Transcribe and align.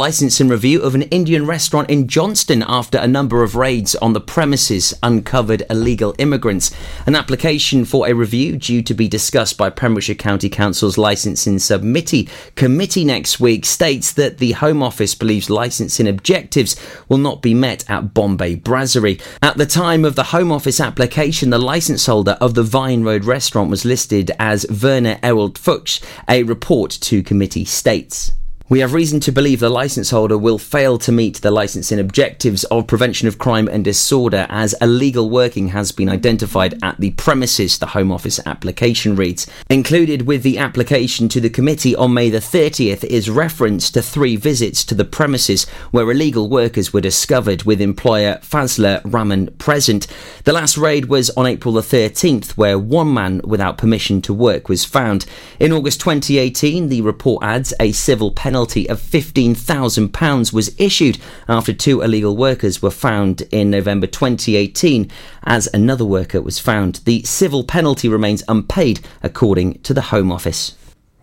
License 0.00 0.38
and 0.38 0.48
review 0.48 0.80
of 0.80 0.94
an 0.94 1.02
Indian 1.02 1.44
restaurant 1.44 1.90
in 1.90 2.06
Johnston 2.06 2.62
after 2.68 2.98
a 2.98 3.08
number 3.08 3.42
of 3.42 3.56
raids 3.56 3.96
on 3.96 4.12
the 4.12 4.20
premises 4.20 4.94
uncovered 5.02 5.64
illegal 5.68 6.14
immigrants. 6.18 6.70
An 7.04 7.16
application 7.16 7.84
for 7.84 8.06
a 8.06 8.12
review 8.12 8.56
due 8.58 8.80
to 8.80 8.94
be 8.94 9.08
discussed 9.08 9.58
by 9.58 9.70
Pembrokeshire 9.70 10.14
County 10.14 10.48
Council's 10.48 10.98
licensing 10.98 11.56
submittee 11.56 12.28
committee 12.54 13.04
next 13.04 13.40
week 13.40 13.64
states 13.64 14.12
that 14.12 14.38
the 14.38 14.52
Home 14.52 14.84
Office 14.84 15.16
believes 15.16 15.50
licensing 15.50 16.06
objectives 16.06 16.76
will 17.08 17.18
not 17.18 17.42
be 17.42 17.52
met 17.52 17.84
at 17.90 18.14
Bombay 18.14 18.54
Brasserie. 18.54 19.20
At 19.42 19.56
the 19.56 19.66
time 19.66 20.04
of 20.04 20.14
the 20.14 20.30
Home 20.30 20.52
Office 20.52 20.80
application, 20.80 21.50
the 21.50 21.58
license 21.58 22.06
holder 22.06 22.38
of 22.40 22.54
the 22.54 22.62
Vine 22.62 23.02
Road 23.02 23.24
restaurant 23.24 23.68
was 23.68 23.84
listed 23.84 24.30
as 24.38 24.64
Werner 24.70 25.16
Errold 25.24 25.58
Fuchs, 25.58 26.00
a 26.28 26.44
report 26.44 26.92
to 26.92 27.20
committee 27.24 27.64
states. 27.64 28.30
We 28.70 28.80
have 28.80 28.92
reason 28.92 29.18
to 29.20 29.32
believe 29.32 29.60
the 29.60 29.70
licence 29.70 30.10
holder 30.10 30.36
will 30.36 30.58
fail 30.58 30.98
to 30.98 31.10
meet 31.10 31.40
the 31.40 31.50
licensing 31.50 31.98
objectives 31.98 32.64
of 32.64 32.86
prevention 32.86 33.26
of 33.26 33.38
crime 33.38 33.66
and 33.66 33.82
disorder 33.82 34.46
as 34.50 34.74
illegal 34.82 35.30
working 35.30 35.68
has 35.68 35.90
been 35.90 36.10
identified 36.10 36.78
at 36.82 37.00
the 37.00 37.12
premises, 37.12 37.78
the 37.78 37.86
Home 37.86 38.12
Office 38.12 38.38
application 38.44 39.16
reads. 39.16 39.46
Included 39.70 40.26
with 40.26 40.42
the 40.42 40.58
application 40.58 41.30
to 41.30 41.40
the 41.40 41.48
committee 41.48 41.96
on 41.96 42.12
May 42.12 42.28
the 42.28 42.40
30th 42.40 43.04
is 43.04 43.30
reference 43.30 43.90
to 43.92 44.02
three 44.02 44.36
visits 44.36 44.84
to 44.84 44.94
the 44.94 45.06
premises 45.06 45.64
where 45.90 46.10
illegal 46.10 46.50
workers 46.50 46.92
were 46.92 47.00
discovered 47.00 47.62
with 47.62 47.80
employer 47.80 48.38
Fazla 48.42 49.00
Rahman 49.02 49.46
present. 49.56 50.06
The 50.44 50.52
last 50.52 50.76
raid 50.76 51.06
was 51.06 51.30
on 51.30 51.46
April 51.46 51.72
the 51.72 51.80
13th 51.80 52.50
where 52.58 52.78
one 52.78 53.14
man 53.14 53.40
without 53.44 53.78
permission 53.78 54.20
to 54.20 54.34
work 54.34 54.68
was 54.68 54.84
found. 54.84 55.24
In 55.58 55.72
August 55.72 56.00
2018, 56.02 56.90
the 56.90 57.00
report 57.00 57.42
adds 57.42 57.72
a 57.80 57.92
civil 57.92 58.30
penalty 58.30 58.57
penalty 58.58 58.88
of 58.90 59.00
£15,000 59.00 60.52
was 60.52 60.74
issued 60.80 61.16
after 61.46 61.72
two 61.72 62.00
illegal 62.00 62.36
workers 62.36 62.82
were 62.82 62.90
found 62.90 63.42
in 63.52 63.70
November 63.70 64.08
2018, 64.08 65.08
as 65.44 65.68
another 65.72 66.04
worker 66.04 66.42
was 66.42 66.58
found. 66.58 66.96
The 67.04 67.22
civil 67.22 67.62
penalty 67.62 68.08
remains 68.08 68.42
unpaid, 68.48 68.98
according 69.22 69.78
to 69.82 69.94
the 69.94 70.10
Home 70.10 70.32
Office. 70.32 70.74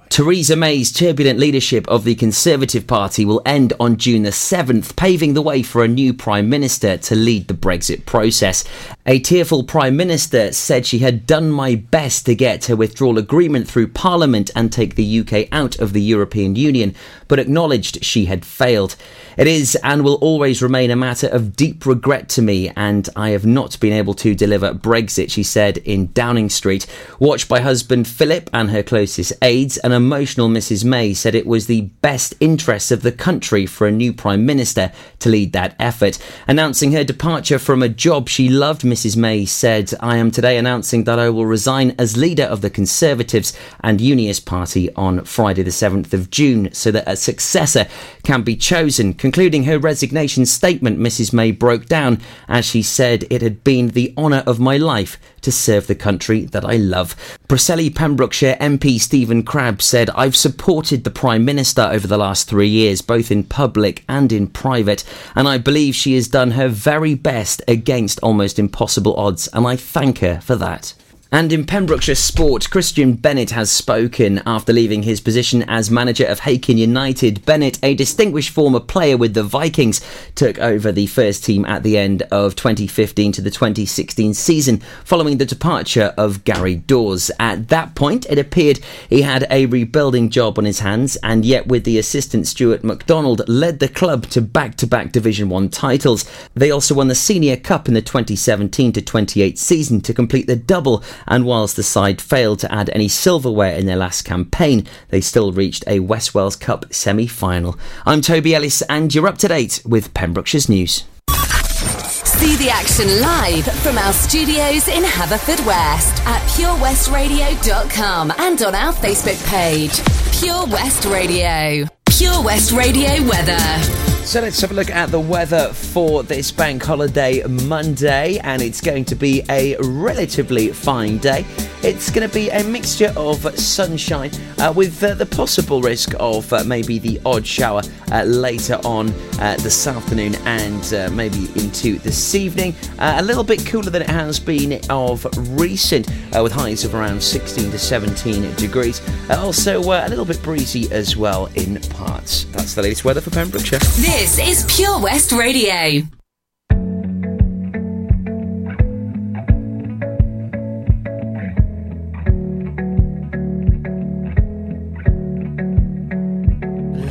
Theresa 0.09 0.56
May's 0.56 0.94
turbulent 0.94 1.39
leadership 1.39 1.88
of 1.88 2.03
the 2.03 2.16
Conservative 2.16 2.88
Party 2.88 3.25
will 3.25 3.42
end 3.45 3.73
on 3.80 3.98
June 3.98 4.23
the 4.23 4.30
7th, 4.30 4.95
paving 4.95 5.34
the 5.34 5.42
way 5.42 5.62
for 5.62 5.84
a 5.84 5.89
new 5.89 6.14
Prime 6.14 6.47
Minister 6.47 6.95
to 6.97 7.16
lead 7.16 7.47
the 7.47 7.53
Brexit 7.53 8.06
process. 8.06 8.64
A 9.06 9.20
tearful 9.20 9.64
Prime 9.64 9.97
Minister 9.97 10.52
said 10.53 10.86
she 10.86 11.00
had 11.00 11.28
done 11.28 11.52
my 11.52 11.75
best 11.75 12.25
to 12.28 12.36
get 12.36 12.66
her 12.66 12.75
withdrawal 12.75 13.17
agreement 13.17 13.67
through 13.67 13.89
Parliament 13.89 14.52
and 14.56 14.72
take 14.72 14.95
the 14.95 15.20
UK 15.20 15.47
out 15.52 15.80
of 15.80 15.92
the 15.92 16.02
European 16.02 16.56
Union, 16.56 16.95
but 17.28 17.40
acknowledged 17.40 18.06
she 18.06 18.25
had 18.25 18.45
failed. 18.45 18.95
It 19.38 19.47
is 19.47 19.75
and 19.84 20.03
will 20.03 20.16
always 20.16 20.62
remain 20.62 20.92
a 20.92 20.95
matter 20.95 21.28
of 21.28 21.56
deep 21.56 21.86
regret 21.86 22.30
to 22.30 22.42
me, 22.42 22.72
and 22.75 23.09
I 23.16 23.31
have 23.31 23.45
not 23.45 23.80
been 23.80 23.92
able 23.92 24.14
to 24.16 24.34
deliver 24.34 24.73
Brexit, 24.73 25.31
she 25.31 25.44
said 25.44 25.80
in 25.80 26.12
Downing 26.14 26.50
Street. 26.50 26.86
Watched 27.19 27.50
by 27.50 27.59
husband 27.59 28.08
Philip 28.08 28.50
and 28.53 28.69
her 28.69 28.84
closest 28.84 29.34
aides, 29.42 29.78
an 29.80 29.92
emotional 29.96 30.50
Mrs 30.50 30.84
May 30.86 31.14
said 31.14 31.34
it 31.34 31.48
was 31.48 31.68
the 31.68 31.82
best 31.82 32.36
interests 32.40 32.92
of 32.92 33.02
the 33.02 33.12
country 33.12 33.66
for 33.66 33.88
a 33.88 33.92
new 33.92 34.14
Prime 34.14 34.46
Minister 34.46 34.92
to 35.20 35.30
lead 35.30 35.54
that 35.54 35.76
effort. 35.80 36.20
Announcing 36.48 36.92
her 36.92 37.04
departure 37.04 37.58
from 37.58 37.82
a 37.82 37.90
job 37.90 38.30
she 38.30 38.50
loved, 38.50 38.82
Mrs 38.82 39.18
May 39.18 39.46
said, 39.46 39.94
I 40.00 40.18
am 40.18 40.30
today 40.30 40.58
announcing 40.58 41.06
that 41.06 41.18
I 41.18 41.30
will 41.30 41.46
resign 41.46 41.96
as 41.98 42.18
leader 42.18 42.44
of 42.44 42.62
the 42.62 42.70
Conservatives 42.70 43.58
and 43.80 44.02
Unionist 44.02 44.46
Party 44.46 44.94
on 44.96 45.24
Friday 45.24 45.64
the 45.64 45.72
7th 45.72 46.14
of 46.14 46.30
June 46.30 46.72
so 46.74 46.92
that 46.92 47.08
a 47.08 47.16
successor 47.16 47.88
can 48.24 48.44
be 48.44 48.56
chosen. 48.56 49.14
Concluding 49.14 49.64
her 49.64 49.80
resignation 49.80 50.46
statement, 50.46 51.00
Mrs 51.00 51.34
May 51.34 51.52
broke 51.52 51.86
down 51.86 52.22
as 52.48 52.66
she 52.66 52.82
said 52.82 53.26
it 53.30 53.42
had 53.42 53.64
been 53.64 53.90
the 53.90 54.14
honour 54.18 54.44
of 54.46 54.59
my 54.59 54.78
life 54.78 55.18
to 55.42 55.52
serve 55.52 55.88
the 55.88 55.96
country 55.96 56.46
that 56.46 56.66
I 56.66 56.78
love. 56.78 57.16
Preseli 57.48 57.94
Pembrokeshire 57.94 58.58
MP 58.59 59.00
Stephen 59.00 59.44
Crabb 59.44 59.81
said, 59.85 60.09
I've 60.12 60.35
supported 60.35 61.03
the 61.03 61.09
Prime 61.09 61.46
Minister 61.46 61.84
over 61.91 62.07
the 62.07 62.18
last 62.18 62.50
three 62.50 62.68
years, 62.68 63.01
both 63.01 63.31
in 63.31 63.44
public 63.44 64.03
and 64.09 64.31
in 64.31 64.47
private, 64.47 65.03
and 65.35 65.47
I 65.47 65.57
believe 65.57 65.96
she 65.96 66.16
has 66.16 66.28
done 66.28 66.51
her 66.51 66.68
very 66.68 67.13
best 67.13 67.62
against 67.68 68.19
almost 68.22 68.59
impossible 68.59 69.16
odds, 69.16 69.47
and 69.53 69.66
I 69.66 69.75
thank 69.75 70.19
her 70.19 70.41
for 70.41 70.56
that. 70.56 70.94
And 71.35 71.51
in 71.51 71.66
Pembrokeshire 71.66 72.16
sport, 72.16 72.69
Christian 72.69 73.12
Bennett 73.12 73.51
has 73.51 73.69
spoken 73.69 74.41
after 74.46 74.72
leaving 74.72 75.03
his 75.03 75.19
position 75.19 75.63
as 75.63 75.91
manager 75.91 76.25
of 76.25 76.40
Hakin 76.40 76.78
United. 76.78 77.46
Bennett, 77.46 77.78
a 77.84 77.94
distinguished 77.94 78.51
former 78.51 78.79
player 78.79 79.18
with 79.18 79.34
the 79.34 79.44
Vikings, 79.44 80.00
took 80.35 80.57
over 80.59 80.94
the 80.94 81.07
first 81.07 81.44
team 81.44 81.66
at 81.66 81.84
the 81.84 81.97
end 81.97 82.22
of 82.31 82.56
2015 82.56 83.34
to 83.34 83.41
the 83.41 83.51
2016 83.51 84.34
season 84.34 84.78
following 85.03 85.38
the 85.38 85.45
departure 85.45 86.13
of 86.18 86.45
Gary 86.45 86.75
Dawes. 86.75 87.29
At 87.38 87.68
that 87.68 87.95
point, 87.95 88.25
it 88.29 88.40
appeared 88.40 88.79
he 89.09 89.24
had 89.24 89.45
a 89.51 89.66
rebuilding 89.66 90.29
job 90.29 90.57
on 90.57 90.63
his 90.63 90.79
hands, 90.79 91.18
and 91.18 91.44
yet 91.44 91.68
with 91.68 91.84
the 91.84 91.97
assistant 91.97 92.47
Stuart 92.47 92.85
McDonald 92.85 93.41
led 93.50 93.79
the 93.79 93.90
club 93.90 94.28
to 94.28 94.41
back-to-back 94.41 95.12
Division 95.12 95.50
1 95.50 95.68
titles. 95.68 96.24
They 96.53 96.72
also 96.72 96.95
won 96.95 97.09
the 97.09 97.13
Senior 97.13 97.57
Cup 97.57 97.90
in 97.90 97.94
the 97.94 98.01
2017 98.01 98.94
to 98.94 99.01
28 99.01 99.59
season 99.59 100.00
to 100.00 100.13
complete 100.13 100.47
the 100.47 100.56
double 100.56 101.03
and 101.28 101.46
whilst 101.46 101.75
the 101.75 101.84
side 101.84 102.22
failed 102.22 102.59
to 102.59 102.72
add 102.74 102.90
any 102.94 103.08
silverware 103.08 103.75
in 103.75 103.86
their 103.86 103.96
last 103.96 104.24
campaign, 104.24 104.88
they 105.09 105.22
still 105.22 105.52
reached 105.52 105.84
a 105.88 106.00
West 106.00 106.34
Wales 106.34 106.56
Cup 106.56 106.94
semi 106.94 107.28
final. 107.28 107.78
I'm 108.06 108.22
Toby 108.22 108.56
Ellis, 108.56 108.81
and 108.84 109.13
you're 109.13 109.28
up 109.28 109.38
to 109.40 109.47
date 109.47 109.81
with 109.86 110.13
Pembrokeshire's 110.13 110.69
news. 110.69 111.03
See 111.30 112.58
the 112.58 112.69
action 112.69 113.22
live 113.22 113.66
from 113.81 113.97
our 113.97 114.13
studios 114.13 114.88
in 114.88 115.03
Haverfordwest 115.03 116.25
at 116.25 116.41
purewestradio.com 116.50 118.34
and 118.38 118.62
on 118.62 118.75
our 118.75 118.94
Facebook 118.94 119.44
page, 119.47 120.02
Pure 120.40 120.68
West 120.68 121.06
Radio. 121.06 121.88
Pure 122.06 122.44
West 122.44 122.72
Radio 122.72 123.24
weather. 123.28 124.15
So 124.25 124.41
let's 124.41 124.59
have 124.62 124.72
a 124.72 124.74
look 124.74 124.90
at 124.90 125.12
the 125.12 125.19
weather 125.19 125.72
for 125.72 126.24
this 126.24 126.52
bank 126.52 126.84
holiday 126.84 127.44
Monday, 127.44 128.40
and 128.40 128.59
it's 128.59 128.81
going 128.81 129.06
to 129.06 129.16
be 129.16 129.44
a 129.50 129.78
relatively 129.78 130.69
fine 130.69 131.19
day. 131.19 131.46
It's 131.84 132.09
going 132.09 132.28
to 132.28 132.34
be 132.34 132.50
a 132.50 132.63
mixture 132.63 133.13
of 133.16 133.38
sunshine 133.59 134.31
uh, 134.58 134.74
with 134.75 135.03
uh, 135.03 135.13
the 135.13 135.28
possible 135.28 135.81
risk 135.81 136.16
of 136.19 136.52
uh, 136.52 136.63
maybe 136.63 136.97
the 136.97 137.22
odd 137.24 137.46
shower 137.46 137.84
uh, 138.12 138.24
later 138.24 138.80
on 138.84 139.12
uh, 139.40 139.56
this 139.58 139.86
afternoon 139.86 140.34
and 140.46 140.94
uh, 140.96 141.12
maybe 141.12 141.47
into 141.62 142.00
this 142.00 142.34
evening. 142.34 142.74
a 142.97 143.22
little 143.22 143.44
bit 143.44 143.63
cooler 143.68 143.92
than 143.92 144.02
it 144.02 144.09
has 144.09 144.40
been 144.40 144.81
of 144.90 145.28
recent, 145.59 146.09
with 146.34 146.52
highs 146.52 146.84
of 146.84 146.96
around 146.96 147.22
16 147.22 147.69
to 147.69 147.78
17 147.78 148.56
degrees. 148.56 149.00
also, 149.30 149.80
a 149.84 150.09
little 150.09 150.25
bit 150.25 150.42
breezy 150.42 150.92
as 150.92 151.16
well 151.16 151.46
in 151.53 151.80
parts. 151.92 152.46
That's 152.46 152.74
the 152.74 152.81
latest 152.81 153.06
weather 153.06 153.22
for 153.22 153.30
Pembrokeshire. 153.30 153.80
Is 154.18 154.64
Pure 154.70 155.02
West 155.02 155.34
Radio. 155.34 156.02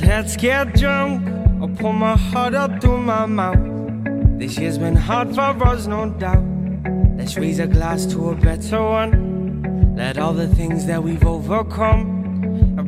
Let's 0.00 0.36
get 0.38 0.72
drunk. 0.74 1.28
I'll 1.60 1.68
pull 1.68 1.92
my 1.92 2.16
heart 2.16 2.54
up 2.54 2.80
through 2.80 3.02
my 3.02 3.26
mouth. 3.26 3.58
This 4.38 4.56
year's 4.56 4.78
been 4.78 4.96
hard 4.96 5.34
for 5.34 5.66
us, 5.66 5.86
no 5.86 6.08
doubt. 6.08 6.42
Let's 7.18 7.36
raise 7.36 7.58
a 7.58 7.66
glass 7.66 8.06
to 8.06 8.30
a 8.30 8.34
better 8.34 8.82
one. 8.82 9.94
Let 9.94 10.16
all 10.16 10.32
the 10.32 10.48
things 10.48 10.86
that 10.86 11.02
we've 11.02 11.26
overcome 11.26 12.13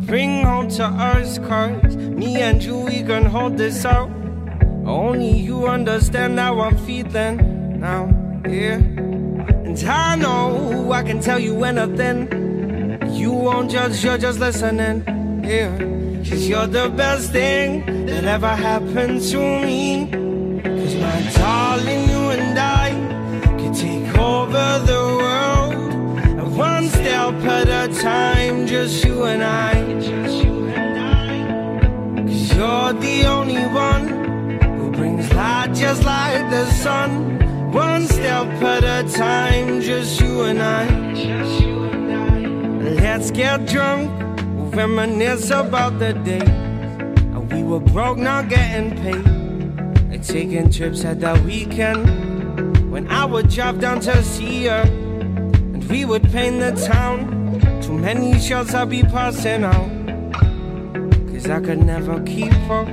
bring 0.05 0.45
home 0.45 0.69
to 0.69 0.85
us, 0.85 1.39
cause 1.39 1.97
me 1.97 2.37
and 2.43 2.63
you, 2.63 2.77
we 2.77 3.03
can 3.03 3.25
hold 3.25 3.57
this 3.57 3.85
out. 3.85 4.11
Only 4.85 5.31
you 5.31 5.67
understand 5.67 6.39
how 6.39 6.61
I'm 6.61 6.77
feeling 6.79 7.81
now, 7.81 8.07
yeah. 8.49 8.77
And 8.77 9.79
I 9.85 10.17
know 10.17 10.93
I 10.93 11.03
can 11.03 11.21
tell 11.21 11.39
you 11.39 11.65
anything. 11.65 12.29
You 13.13 13.33
won't 13.33 13.71
judge, 13.71 14.05
you're 14.05 14.19
just 14.19 14.39
listening, 14.39 15.05
yeah. 15.45 15.77
Cause 16.29 16.49
you're 16.49 16.67
the 16.67 16.89
best 16.89 17.33
thing 17.33 18.07
that 18.07 18.25
ever 18.25 18.55
happened 18.55 19.23
to 19.31 19.39
me. 19.39 20.09
Cause 20.63 20.95
my 20.97 21.33
darling, 21.35 22.09
you 22.09 22.31
and 22.31 22.59
I 22.59 22.91
can 23.59 23.73
take 23.73 24.19
over 24.19 24.85
the 24.87 25.06
step 27.27 27.69
at 27.69 27.91
a 27.91 28.01
time, 28.01 28.67
just 28.67 29.05
you 29.05 29.25
and 29.25 29.43
I. 29.43 29.73
Cause 32.23 32.55
you're 32.55 32.93
the 32.93 33.27
only 33.27 33.67
one 33.67 34.61
who 34.77 34.91
brings 34.93 35.33
light 35.33 35.75
just 35.75 36.05
like 36.05 36.49
the 36.51 36.67
sun. 36.67 37.73
One 37.73 38.07
step 38.07 38.47
at 38.63 38.85
a 38.85 39.13
time, 39.13 39.81
just 39.81 40.21
you 40.21 40.43
and 40.43 40.63
I. 40.63 40.87
Let's 42.95 43.33
get 43.33 43.67
drunk 43.67 44.11
reminisce 44.73 45.51
about 45.51 45.99
the 45.99 46.13
day 46.13 46.47
And 47.35 47.51
we 47.51 47.63
were 47.63 47.81
broke, 47.81 48.19
not 48.19 48.49
getting 48.49 48.91
paid. 49.03 49.27
And 50.13 50.23
taking 50.23 50.71
trips 50.71 51.05
at 51.05 51.21
the 51.21 51.43
weekend. 51.45 52.91
When 52.91 53.09
I 53.09 53.25
would 53.25 53.49
drive 53.49 53.81
down 53.81 54.01
to 54.01 54.23
see 54.23 54.67
her, 54.67 55.06
we 55.89 56.05
would 56.05 56.23
paint 56.31 56.61
the 56.61 56.73
town. 56.87 57.81
Too 57.83 57.97
many 57.97 58.39
shots 58.39 58.75
I'd 58.75 58.91
be 58.91 59.03
passing 59.03 59.65
out. 59.65 59.91
Cause 61.31 61.49
I 61.49 61.61
could 61.61 61.85
never 61.85 62.23
keep 62.23 62.53
her. 62.69 62.85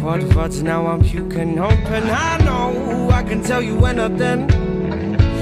Quad 0.00 0.34
words 0.34 0.62
now 0.62 0.86
I'm 0.86 1.02
puking 1.02 1.58
open. 1.58 2.04
I 2.10 2.38
know 2.44 3.10
I 3.10 3.22
can 3.22 3.42
tell 3.42 3.62
you 3.62 3.84
anything. 3.84 4.48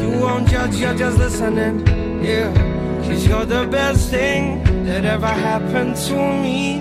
You 0.01 0.21
won't 0.21 0.49
judge, 0.49 0.77
you're 0.77 0.95
just 0.95 1.19
listening. 1.19 1.87
Yeah, 2.25 2.53
cause 3.05 3.27
you're 3.27 3.45
the 3.45 3.67
best 3.67 4.11
thing 4.11 4.63
that 4.85 5.05
ever 5.05 5.27
happened 5.27 5.97
to 6.09 6.15
me. 6.15 6.81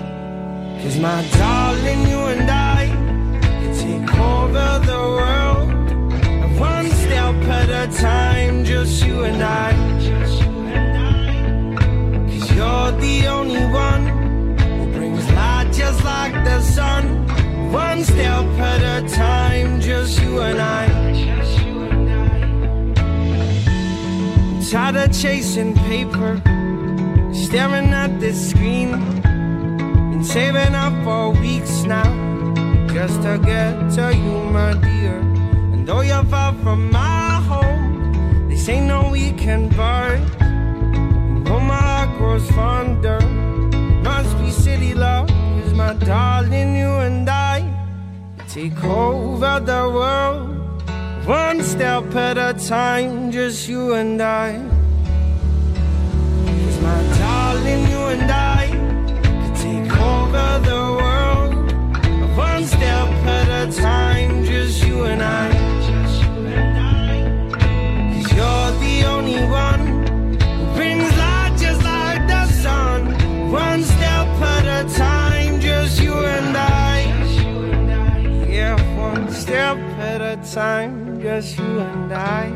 Cause 0.82 0.98
my 0.98 1.26
darling, 1.32 2.00
you 2.08 2.18
and 2.18 2.50
I 2.50 2.86
can 3.60 3.74
take 3.76 4.18
over 4.18 4.86
the 4.86 4.98
world. 4.98 5.53
And 7.24 7.42
step 7.42 7.54
at 7.54 7.70
a 7.70 8.02
time, 8.02 8.64
just 8.64 9.04
you 9.04 9.24
and 9.24 9.42
I. 9.42 9.72
Cause 12.28 12.50
you're 12.54 12.92
the 13.00 13.26
only 13.28 13.64
one 13.72 14.06
who 14.58 14.92
brings 14.92 15.26
light 15.32 15.72
just 15.72 16.04
like 16.04 16.34
the 16.44 16.60
sun. 16.60 17.26
One 17.72 18.04
step 18.04 18.44
at 18.60 18.82
a 18.82 19.08
time, 19.08 19.80
just 19.80 20.20
you 20.20 20.40
and 20.40 20.60
I. 20.60 20.84
And 24.54 24.70
tired 24.70 24.96
of 24.96 25.12
chasing 25.18 25.74
paper, 25.88 26.42
staring 27.32 27.88
at 28.02 28.20
this 28.20 28.50
screen. 28.50 28.90
Been 29.22 30.24
saving 30.24 30.74
up 30.74 30.92
for 31.04 31.30
weeks 31.40 31.84
now, 31.84 32.10
just 32.92 33.22
to 33.22 33.38
get 33.38 33.90
to 33.96 34.14
you, 34.14 34.36
my 34.52 34.74
dear. 34.74 35.18
And 35.72 35.86
though 35.88 36.02
you're 36.02 36.24
far 36.24 36.52
from 36.62 36.90
my 36.90 37.13
this 38.64 38.76
ain't 38.76 38.86
no 38.86 39.10
weekend 39.10 39.76
bird. 39.76 40.22
And 40.40 41.66
my 41.68 41.76
heart 41.76 42.16
grows 42.16 42.50
fonder, 42.52 43.20
must 44.02 44.38
be 44.38 44.50
city 44.50 44.94
love. 44.94 45.28
Cause 45.28 45.74
my 45.74 45.92
darling, 45.92 46.74
you 46.74 46.88
and 47.06 47.28
I 47.28 47.56
take 48.48 48.82
over 48.82 49.60
the 49.60 49.82
world. 49.96 50.48
One 51.26 51.62
step 51.62 52.14
at 52.14 52.38
a 52.38 52.54
time, 52.58 53.30
just 53.30 53.68
you 53.68 53.92
and 53.92 54.22
I. 54.22 54.52
Cause 56.46 56.80
my 56.80 57.02
darling, 57.18 57.82
you 57.92 58.02
and 58.14 58.30
I 58.30 58.66
can 59.24 59.54
take 59.64 59.92
over 60.00 60.48
the 60.70 60.82
world. 61.00 62.34
One 62.34 62.64
step 62.64 63.08
at 63.38 63.68
a 63.68 63.72
time, 63.82 64.42
just 64.46 64.86
you 64.86 65.04
and 65.04 65.22
I. 65.22 65.53
time, 80.54 81.20
just 81.20 81.58
you 81.58 81.80
and 81.80 82.12
I. 82.12 82.46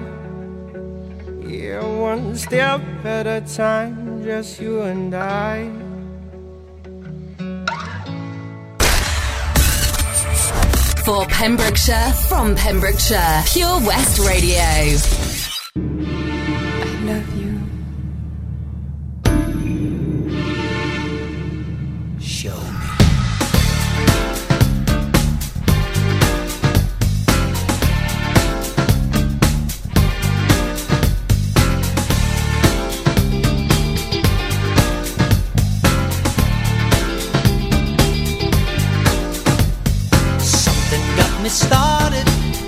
Yeah, 1.44 1.84
one 1.84 2.36
step 2.36 2.80
at 3.04 3.26
a 3.26 3.40
time, 3.40 4.22
just 4.22 4.60
you 4.60 4.82
and 4.82 5.12
I. 5.12 5.68
For 11.04 11.26
Pembrokeshire, 11.26 12.12
from 12.28 12.54
Pembrokeshire, 12.54 13.42
Pure 13.46 13.80
West 13.80 14.20
Radio. 14.20 15.47
Me 41.42 41.48
started. 41.48 42.67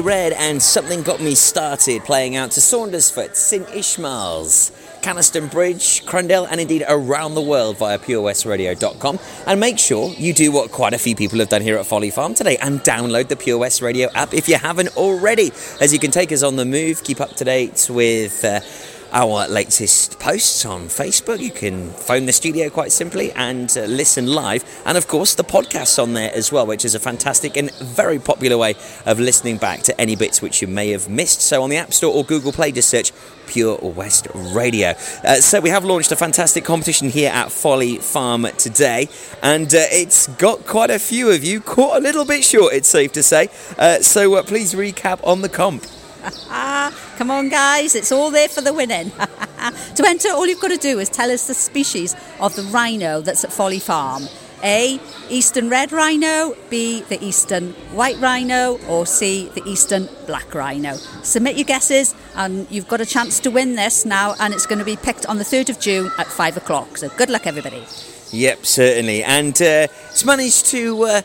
Red 0.00 0.32
and 0.32 0.62
Something 0.62 1.02
Got 1.02 1.20
Me 1.20 1.34
Started 1.34 2.04
playing 2.04 2.36
out 2.36 2.50
to 2.52 2.60
Saundersfoot, 2.60 3.34
St 3.34 3.68
Ishmael's, 3.70 4.72
Canaston 5.02 5.50
Bridge, 5.50 6.04
Crundale, 6.04 6.46
and 6.50 6.60
indeed 6.60 6.84
around 6.88 7.34
the 7.34 7.40
world 7.40 7.78
via 7.78 7.98
purewestradio.com. 7.98 9.18
And 9.46 9.60
make 9.60 9.78
sure 9.78 10.12
you 10.14 10.32
do 10.32 10.52
what 10.52 10.70
quite 10.70 10.94
a 10.94 10.98
few 10.98 11.14
people 11.14 11.38
have 11.38 11.48
done 11.48 11.62
here 11.62 11.76
at 11.76 11.86
Folly 11.86 12.10
Farm 12.10 12.34
today 12.34 12.56
and 12.58 12.80
download 12.80 13.28
the 13.28 13.36
Pure 13.36 13.58
West 13.58 13.82
Radio 13.82 14.08
app 14.14 14.34
if 14.34 14.48
you 14.48 14.56
haven't 14.56 14.96
already, 14.96 15.52
as 15.80 15.92
you 15.92 15.98
can 15.98 16.10
take 16.10 16.32
us 16.32 16.42
on 16.42 16.56
the 16.56 16.64
move, 16.64 17.04
keep 17.04 17.20
up 17.20 17.36
to 17.36 17.44
date 17.44 17.88
with. 17.90 18.44
Uh, 18.44 18.60
our 19.12 19.48
latest 19.48 20.18
posts 20.18 20.64
on 20.64 20.82
Facebook. 20.82 21.40
You 21.40 21.50
can 21.50 21.90
phone 21.90 22.26
the 22.26 22.32
studio 22.32 22.70
quite 22.70 22.92
simply 22.92 23.32
and 23.32 23.70
uh, 23.76 23.82
listen 23.82 24.26
live. 24.26 24.64
And 24.84 24.96
of 24.96 25.08
course, 25.08 25.34
the 25.34 25.44
podcast's 25.44 25.98
on 25.98 26.14
there 26.14 26.32
as 26.34 26.52
well, 26.52 26.66
which 26.66 26.84
is 26.84 26.94
a 26.94 27.00
fantastic 27.00 27.56
and 27.56 27.70
very 27.74 28.18
popular 28.18 28.56
way 28.56 28.74
of 29.06 29.18
listening 29.18 29.56
back 29.56 29.80
to 29.82 30.00
any 30.00 30.16
bits 30.16 30.40
which 30.40 30.62
you 30.62 30.68
may 30.68 30.90
have 30.90 31.08
missed. 31.08 31.40
So 31.40 31.62
on 31.62 31.70
the 31.70 31.76
App 31.76 31.92
Store 31.92 32.14
or 32.14 32.24
Google 32.24 32.52
Play, 32.52 32.72
just 32.72 32.88
search 32.88 33.12
Pure 33.46 33.78
West 33.82 34.28
Radio. 34.34 34.90
Uh, 35.24 35.36
so 35.36 35.60
we 35.60 35.70
have 35.70 35.84
launched 35.84 36.12
a 36.12 36.16
fantastic 36.16 36.64
competition 36.64 37.08
here 37.08 37.30
at 37.30 37.50
Folly 37.50 37.96
Farm 37.98 38.46
today, 38.56 39.08
and 39.42 39.66
uh, 39.74 39.86
it's 39.90 40.28
got 40.36 40.66
quite 40.66 40.90
a 40.90 41.00
few 41.00 41.30
of 41.30 41.42
you 41.42 41.60
caught 41.60 41.96
a 41.96 42.00
little 42.00 42.24
bit 42.24 42.44
short, 42.44 42.72
it's 42.74 42.88
safe 42.88 43.12
to 43.12 43.22
say. 43.22 43.48
Uh, 43.76 43.98
so 43.98 44.34
uh, 44.34 44.42
please 44.42 44.74
recap 44.74 45.18
on 45.26 45.42
the 45.42 45.48
comp. 45.48 45.84
Come 47.16 47.30
on, 47.30 47.48
guys, 47.48 47.94
it's 47.94 48.12
all 48.12 48.30
there 48.30 48.48
for 48.48 48.60
the 48.60 48.72
winning. 48.72 49.10
to 49.94 50.04
enter, 50.06 50.30
all 50.30 50.46
you've 50.46 50.60
got 50.60 50.68
to 50.68 50.76
do 50.76 50.98
is 50.98 51.08
tell 51.08 51.30
us 51.30 51.46
the 51.46 51.54
species 51.54 52.14
of 52.40 52.54
the 52.56 52.62
rhino 52.64 53.20
that's 53.20 53.44
at 53.44 53.52
Folly 53.52 53.78
Farm. 53.78 54.24
A. 54.62 55.00
Eastern 55.30 55.70
red 55.70 55.90
rhino, 55.90 56.54
B. 56.68 57.00
The 57.02 57.22
eastern 57.24 57.72
white 57.94 58.18
rhino, 58.18 58.78
or 58.88 59.06
C. 59.06 59.48
The 59.54 59.62
eastern 59.64 60.08
black 60.26 60.54
rhino. 60.54 60.94
Submit 61.22 61.56
your 61.56 61.64
guesses, 61.64 62.14
and 62.34 62.70
you've 62.70 62.88
got 62.88 63.00
a 63.00 63.06
chance 63.06 63.40
to 63.40 63.50
win 63.50 63.76
this 63.76 64.04
now, 64.04 64.34
and 64.38 64.52
it's 64.52 64.66
going 64.66 64.78
to 64.78 64.84
be 64.84 64.96
picked 64.96 65.24
on 65.26 65.38
the 65.38 65.44
3rd 65.44 65.70
of 65.70 65.80
June 65.80 66.10
at 66.18 66.26
5 66.26 66.58
o'clock. 66.58 66.98
So 66.98 67.08
good 67.16 67.30
luck, 67.30 67.46
everybody. 67.46 67.84
Yep, 68.32 68.66
certainly. 68.66 69.24
And 69.24 69.54
uh, 69.60 69.88
it's 70.10 70.24
managed 70.24 70.66
to 70.66 71.04
uh, 71.04 71.22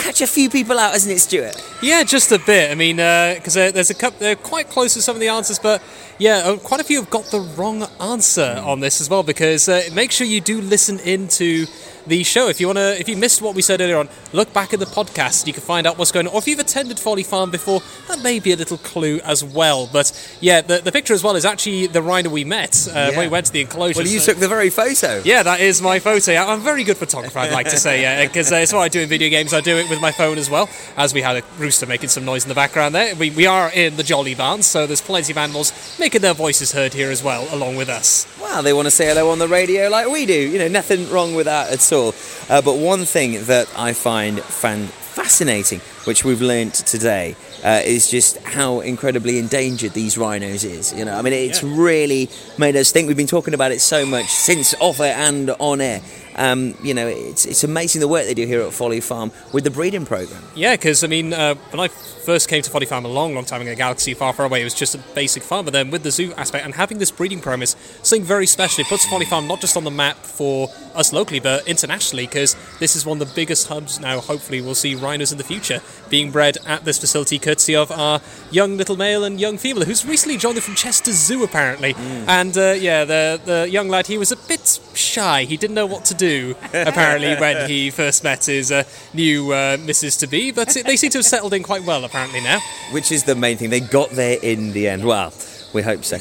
catch 0.00 0.20
a 0.20 0.26
few 0.26 0.50
people 0.50 0.78
out, 0.78 0.92
hasn't 0.92 1.14
it, 1.14 1.20
Stuart? 1.20 1.56
Yeah, 1.82 2.02
just 2.04 2.32
a 2.32 2.38
bit. 2.38 2.70
I 2.70 2.74
mean, 2.74 2.96
because 2.96 3.56
uh, 3.56 3.70
there's 3.70 3.90
a 3.90 3.94
couple, 3.94 4.18
they're 4.18 4.36
quite 4.36 4.68
close 4.68 4.94
to 4.94 5.02
some 5.02 5.16
of 5.16 5.20
the 5.20 5.28
answers, 5.28 5.58
but 5.58 5.82
yeah, 6.18 6.38
uh, 6.38 6.56
quite 6.56 6.80
a 6.80 6.84
few 6.84 7.00
have 7.00 7.10
got 7.10 7.24
the 7.26 7.40
wrong 7.40 7.86
answer 8.00 8.62
on 8.64 8.80
this 8.80 9.00
as 9.00 9.08
well. 9.08 9.22
Because 9.22 9.68
uh, 9.68 9.82
make 9.92 10.12
sure 10.12 10.26
you 10.26 10.40
do 10.40 10.60
listen 10.60 10.98
into 11.00 11.66
the 12.06 12.22
show. 12.22 12.48
If 12.48 12.60
you 12.60 12.66
want 12.66 12.78
to, 12.78 12.98
if 12.98 13.08
you 13.08 13.16
missed 13.16 13.42
what 13.42 13.54
we 13.54 13.62
said 13.62 13.80
earlier 13.80 13.98
on, 13.98 14.08
look 14.32 14.52
back 14.52 14.72
at 14.72 14.80
the 14.80 14.86
podcast. 14.86 15.46
You 15.46 15.52
can 15.52 15.62
find 15.62 15.86
out 15.86 15.98
what's 15.98 16.12
going 16.12 16.26
on. 16.26 16.32
Or 16.34 16.38
if 16.38 16.46
you've 16.48 16.58
attended 16.58 16.98
Folly 16.98 17.22
Farm 17.22 17.50
before, 17.50 17.80
that 18.08 18.22
may 18.22 18.38
be 18.40 18.52
a 18.52 18.56
little 18.56 18.78
clue 18.78 19.20
as 19.24 19.42
well. 19.44 19.88
But 19.92 20.12
yeah, 20.40 20.60
the, 20.60 20.78
the 20.78 20.92
picture 20.92 21.14
as 21.14 21.22
well 21.22 21.36
is 21.36 21.44
actually 21.44 21.86
the 21.86 22.02
rhino 22.02 22.30
we 22.30 22.44
met 22.44 22.88
uh, 22.88 22.92
Yeah. 22.94 23.08
when 23.10 23.18
we 23.20 23.28
went 23.28 23.46
to 23.46 23.52
the 23.52 23.60
enclosure. 23.60 23.98
Well, 24.00 24.06
you 24.06 24.18
so- 24.18 24.32
took 24.32 24.40
the 24.40 24.48
very 24.48 24.70
photo. 24.70 25.22
yeah, 25.24 25.42
that 25.42 25.60
is 25.60 25.80
my 25.82 25.98
photo. 25.98 26.34
I'm 26.34 26.60
a 26.60 26.62
very 26.62 26.84
good 26.84 26.96
photographer, 26.96 27.38
I'd 27.38 27.52
like 27.52 27.68
to 27.70 27.76
say, 27.78 28.02
yeah, 28.02 28.26
because 28.26 28.50
uh, 28.52 28.56
it's 28.56 28.72
what 28.72 28.80
I 28.80 28.88
do 28.88 29.00
in 29.00 29.08
video 29.08 29.28
games. 29.30 29.52
I 29.54 29.60
do 29.60 29.76
it 29.76 29.88
with 29.90 30.00
my 30.00 30.12
phone 30.12 30.38
as 30.38 30.48
well, 30.50 30.68
as 30.96 31.12
we 31.14 31.20
had 31.22 31.36
a 31.36 31.42
rooster 31.58 31.86
making 31.86 32.08
some 32.08 32.24
noise 32.24 32.44
in 32.44 32.48
the 32.48 32.54
background 32.54 32.94
there. 32.94 33.14
We, 33.14 33.30
we 33.30 33.46
are 33.46 33.70
in 33.72 33.96
the 33.96 34.02
Jolly 34.02 34.34
Barn, 34.34 34.62
so 34.62 34.86
there's 34.86 35.00
plenty 35.00 35.32
of 35.32 35.38
animals 35.38 35.72
making 35.98 36.20
their 36.22 36.34
voices 36.34 36.72
heard 36.72 36.94
here 36.94 37.10
as 37.10 37.22
well, 37.22 37.46
along 37.54 37.76
with 37.76 37.88
us. 37.88 38.26
Well, 38.40 38.62
they 38.62 38.72
want 38.72 38.86
to 38.86 38.90
say 38.90 39.06
hello 39.06 39.30
on 39.30 39.38
the 39.38 39.48
radio 39.48 39.88
like 39.88 40.08
we 40.08 40.26
do. 40.26 40.34
You 40.34 40.58
know, 40.58 40.68
nothing 40.68 41.08
wrong 41.10 41.34
with 41.34 41.46
that 41.46 41.70
at 41.72 41.80
all. 41.92 42.14
Uh, 42.48 42.62
but 42.62 42.76
one 42.76 43.04
thing 43.04 43.44
that 43.44 43.68
I 43.76 43.92
find 43.92 44.40
fan- 44.42 44.90
fascinating, 45.22 45.80
which 46.04 46.24
we've 46.24 46.40
learnt 46.40 46.74
today, 46.74 47.36
uh, 47.62 47.82
is 47.84 48.10
just 48.10 48.38
how 48.38 48.80
incredibly 48.80 49.38
endangered 49.38 49.92
these 49.92 50.16
rhinos 50.16 50.64
is. 50.64 50.94
You 50.94 51.04
know, 51.04 51.14
I 51.14 51.20
mean, 51.20 51.34
it's 51.34 51.62
really 51.62 52.30
made 52.58 52.74
us 52.74 52.90
think. 52.90 53.06
We've 53.06 53.16
been 53.16 53.26
talking 53.26 53.52
about 53.52 53.70
it 53.70 53.80
so 53.80 54.06
much 54.06 54.28
since 54.28 54.74
off 54.80 54.98
air 55.00 55.14
and 55.14 55.50
on 55.58 55.80
air. 55.82 56.00
Um, 56.36 56.74
you 56.82 56.94
know, 56.94 57.06
it's, 57.06 57.44
it's 57.44 57.64
amazing 57.64 58.00
the 58.00 58.08
work 58.08 58.24
they 58.24 58.34
do 58.34 58.46
here 58.46 58.62
at 58.62 58.72
Folly 58.72 59.00
Farm 59.00 59.30
with 59.52 59.64
the 59.64 59.70
breeding 59.70 60.06
program. 60.06 60.42
Yeah, 60.54 60.74
because 60.74 61.04
I 61.04 61.06
mean, 61.06 61.34
uh, 61.34 61.54
when 61.70 61.80
I 61.80 61.88
first 61.88 62.48
came 62.48 62.62
to 62.62 62.70
Folly 62.70 62.86
Farm 62.86 63.04
a 63.04 63.08
long, 63.08 63.34
long 63.34 63.44
time 63.44 63.60
ago, 63.60 63.72
a 63.72 63.74
galaxy 63.74 64.14
far, 64.14 64.32
far 64.32 64.46
away, 64.46 64.60
it 64.62 64.64
was 64.64 64.72
just 64.72 64.94
a 64.94 64.98
basic 65.14 65.42
farm. 65.42 65.64
But 65.66 65.72
then 65.72 65.90
with 65.90 66.02
the 66.02 66.10
zoo 66.10 66.32
aspect 66.34 66.64
and 66.64 66.74
having 66.74 66.98
this 66.98 67.10
breeding 67.10 67.40
program 67.40 67.62
is 67.62 67.76
something 68.02 68.24
very 68.24 68.46
special. 68.46 68.82
It 68.82 68.88
puts 68.88 69.04
Folly 69.06 69.26
Farm 69.26 69.48
not 69.48 69.60
just 69.60 69.76
on 69.76 69.84
the 69.84 69.90
map 69.90 70.16
for 70.16 70.68
us 70.94 71.12
locally, 71.12 71.40
but 71.40 71.66
internationally, 71.68 72.26
because 72.26 72.56
this 72.78 72.96
is 72.96 73.04
one 73.04 73.20
of 73.20 73.28
the 73.28 73.34
biggest 73.34 73.68
hubs 73.68 74.00
now. 74.00 74.20
Hopefully, 74.20 74.60
we'll 74.60 74.74
see 74.74 74.94
rhinos 74.94 75.09
in 75.14 75.38
the 75.38 75.44
future 75.44 75.80
being 76.08 76.30
bred 76.30 76.58
at 76.66 76.84
this 76.84 76.98
facility, 76.98 77.38
courtesy 77.38 77.74
of 77.74 77.90
our 77.90 78.20
young 78.50 78.76
little 78.76 78.96
male 78.96 79.24
and 79.24 79.40
young 79.40 79.58
female, 79.58 79.84
who's 79.84 80.04
recently 80.04 80.36
joined 80.36 80.56
them 80.56 80.62
from 80.62 80.74
Chester 80.74 81.12
Zoo, 81.12 81.42
apparently. 81.44 81.94
And 82.26 82.56
uh, 82.56 82.72
yeah, 82.72 83.04
the 83.04 83.40
the 83.44 83.68
young 83.70 83.88
lad, 83.88 84.06
he 84.06 84.18
was 84.18 84.32
a 84.32 84.36
bit 84.36 84.80
shy. 84.94 85.44
He 85.44 85.56
didn't 85.56 85.74
know 85.74 85.86
what 85.86 86.04
to 86.06 86.14
do, 86.14 86.54
apparently, 86.72 87.34
when 87.36 87.68
he 87.68 87.90
first 87.90 88.22
met 88.24 88.44
his 88.44 88.70
uh, 88.70 88.84
new 89.14 89.52
uh, 89.52 89.76
Mrs. 89.78 90.18
to 90.20 90.26
be. 90.26 90.50
But 90.52 90.68
they 90.84 90.96
seem 90.96 91.10
to 91.10 91.18
have 91.18 91.24
settled 91.24 91.54
in 91.54 91.62
quite 91.62 91.84
well, 91.84 92.04
apparently, 92.04 92.40
now. 92.40 92.60
which 92.92 93.10
is 93.12 93.24
the 93.24 93.34
main 93.34 93.56
thing. 93.56 93.70
They 93.70 93.80
got 93.80 94.10
there 94.10 94.38
in 94.42 94.72
the 94.72 94.88
end. 94.88 95.04
Well, 95.04 95.32
we 95.72 95.82
hope 95.82 96.04
so. 96.04 96.16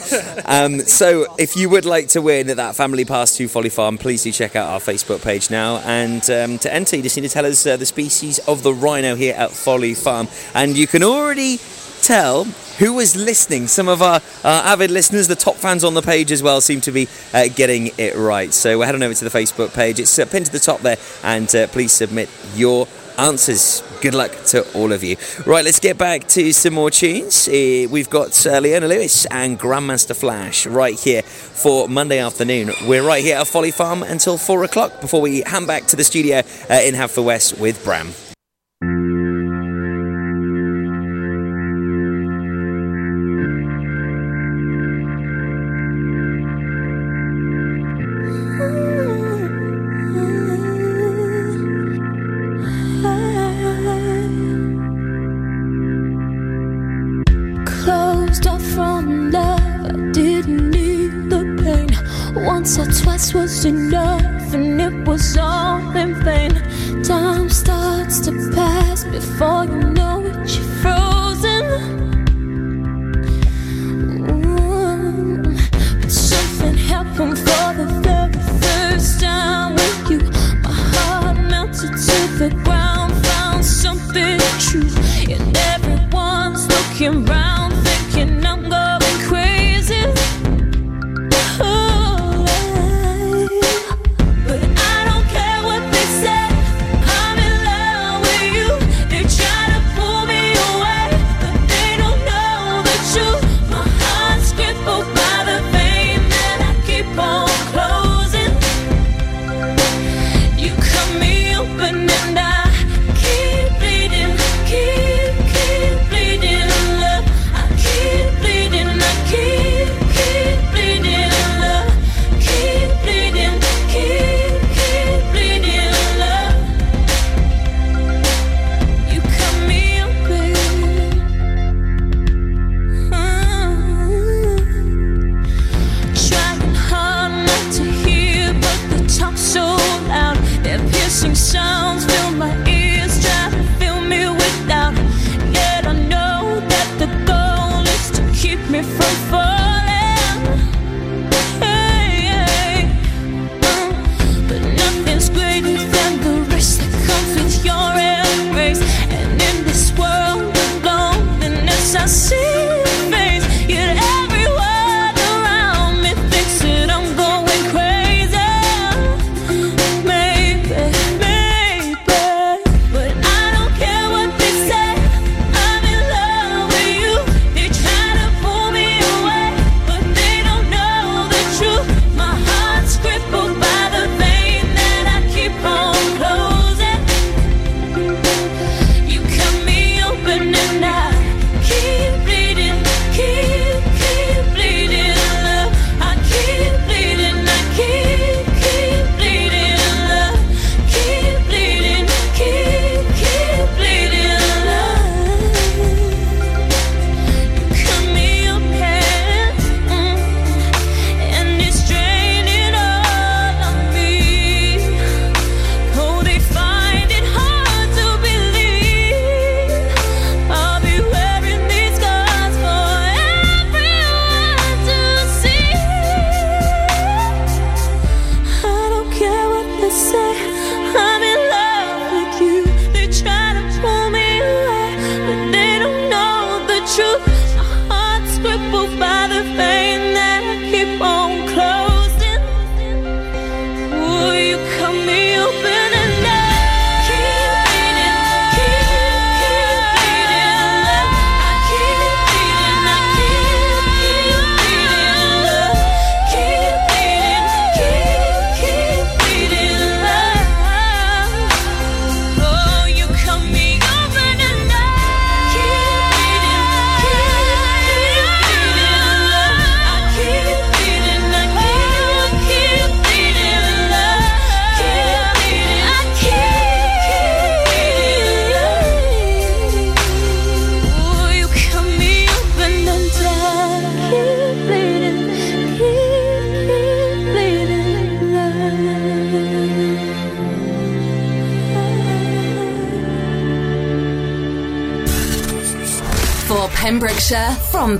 Um, 0.45 0.79
so, 0.81 1.33
if 1.37 1.55
you 1.55 1.69
would 1.69 1.85
like 1.85 2.09
to 2.09 2.21
win 2.21 2.47
that 2.47 2.75
family 2.75 3.05
pass 3.05 3.35
to 3.37 3.47
Folly 3.47 3.69
Farm, 3.69 3.97
please 3.97 4.23
do 4.23 4.31
check 4.31 4.55
out 4.55 4.69
our 4.69 4.79
Facebook 4.79 5.23
page 5.23 5.49
now. 5.49 5.77
And 5.77 6.27
um, 6.29 6.57
to 6.59 6.73
enter, 6.73 6.95
you 6.95 7.03
just 7.03 7.15
need 7.15 7.23
to 7.23 7.29
tell 7.29 7.45
us 7.45 7.65
uh, 7.65 7.77
the 7.77 7.85
species 7.85 8.39
of 8.47 8.63
the 8.63 8.73
rhino 8.73 9.15
here 9.15 9.35
at 9.35 9.51
Folly 9.51 9.93
Farm. 9.93 10.27
And 10.53 10.77
you 10.77 10.87
can 10.87 11.03
already 11.03 11.59
tell 12.01 12.45
who 12.79 12.93
was 12.93 13.15
listening. 13.15 13.67
Some 13.67 13.87
of 13.87 14.01
our 14.01 14.21
avid 14.43 14.91
listeners, 14.91 15.27
the 15.27 15.35
top 15.35 15.55
fans 15.55 15.83
on 15.83 15.93
the 15.93 16.01
page 16.01 16.31
as 16.31 16.41
well, 16.41 16.61
seem 16.61 16.81
to 16.81 16.91
be 16.91 17.07
uh, 17.33 17.47
getting 17.49 17.91
it 17.97 18.15
right. 18.15 18.53
So, 18.53 18.79
we're 18.79 18.85
heading 18.85 19.03
over 19.03 19.13
to 19.13 19.23
the 19.23 19.37
Facebook 19.37 19.73
page. 19.73 19.99
It's 19.99 20.17
uh, 20.17 20.25
pinned 20.25 20.47
to 20.47 20.51
the 20.51 20.59
top 20.59 20.81
there, 20.81 20.97
and 21.23 21.53
uh, 21.55 21.67
please 21.67 21.91
submit 21.91 22.29
your 22.55 22.87
answers. 23.19 23.83
Good 24.01 24.15
luck 24.15 24.31
to 24.47 24.65
all 24.73 24.91
of 24.91 25.03
you. 25.03 25.17
Right, 25.45 25.63
let's 25.63 25.79
get 25.79 25.97
back 25.97 26.27
to 26.29 26.51
some 26.53 26.73
more 26.73 26.89
tunes. 26.89 27.47
Uh, 27.47 27.87
we've 27.91 28.09
got 28.09 28.45
uh, 28.45 28.59
Leona 28.59 28.87
Lewis 28.87 29.25
and 29.25 29.59
Grandmaster 29.59 30.15
Flash 30.15 30.65
right 30.65 30.97
here 30.99 31.21
for 31.21 31.87
Monday 31.89 32.19
afternoon. 32.19 32.71
We're 32.87 33.05
right 33.05 33.23
here 33.23 33.37
at 33.37 33.47
Folly 33.47 33.71
Farm 33.71 34.03
until 34.03 34.37
four 34.37 34.63
o'clock 34.63 35.01
before 35.01 35.21
we 35.21 35.41
hand 35.41 35.67
back 35.67 35.85
to 35.87 35.95
the 35.95 36.03
studio 36.03 36.37
uh, 36.69 36.73
in 36.73 36.95
Haverfordwest 36.95 37.59
with 37.59 37.83
Bram. 37.83 38.13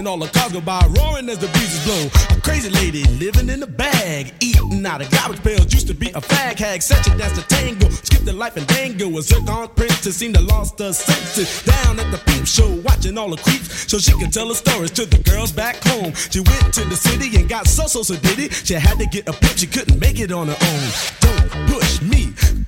watching 0.00 0.06
all 0.06 0.18
the 0.18 0.38
cars 0.38 0.52
go 0.52 0.60
by, 0.60 0.80
roaring 0.98 1.28
as 1.28 1.38
the 1.38 1.48
breezes 1.48 1.84
blow. 1.84 2.36
A 2.36 2.40
crazy 2.40 2.70
lady 2.70 3.04
living 3.18 3.48
in 3.48 3.62
a 3.62 3.66
bag, 3.66 4.32
eating 4.40 4.84
out 4.86 5.02
of 5.02 5.10
garbage 5.10 5.42
pails. 5.42 5.72
Used 5.72 5.88
to 5.88 5.94
be 5.94 6.08
a 6.10 6.20
fag 6.20 6.58
hag, 6.58 6.82
such 6.82 7.06
a 7.06 7.16
dance 7.16 7.38
to 7.38 7.46
tango. 7.48 7.88
Skipped 7.88 8.24
the 8.24 8.32
life 8.32 8.56
and 8.56 8.66
dango. 8.66 9.06
A 9.18 9.22
zircon 9.22 9.68
princess 9.76 10.16
seemed 10.16 10.34
to 10.36 10.42
lost 10.42 10.78
her 10.78 10.92
senses. 10.92 11.62
Down 11.64 12.00
at 12.00 12.10
the 12.10 12.18
peep 12.26 12.46
show, 12.46 12.68
watching 12.82 13.18
all 13.18 13.30
the 13.30 13.36
creeps, 13.36 13.90
so 13.90 13.98
she 13.98 14.12
could 14.12 14.32
tell 14.32 14.48
her 14.48 14.54
stories 14.54 14.90
to 14.92 15.04
the 15.04 15.18
girls 15.30 15.52
back 15.52 15.76
home. 15.84 16.12
She 16.14 16.40
went 16.40 16.72
to 16.74 16.84
the 16.84 16.96
city 16.96 17.36
and 17.38 17.48
got 17.48 17.66
so 17.66 17.86
so 17.86 18.02
so 18.02 18.16
did 18.16 18.38
it. 18.38 18.52
She 18.52 18.74
had 18.74 18.98
to 18.98 19.06
get 19.06 19.28
a 19.28 19.32
pimp, 19.32 19.58
she 19.58 19.66
couldn't 19.66 20.00
make 20.00 20.18
it 20.20 20.32
on 20.32 20.48
her 20.48 20.60
own. 20.60 20.88
Don't 21.20 21.50
push 21.68 22.00
me, 22.02 22.19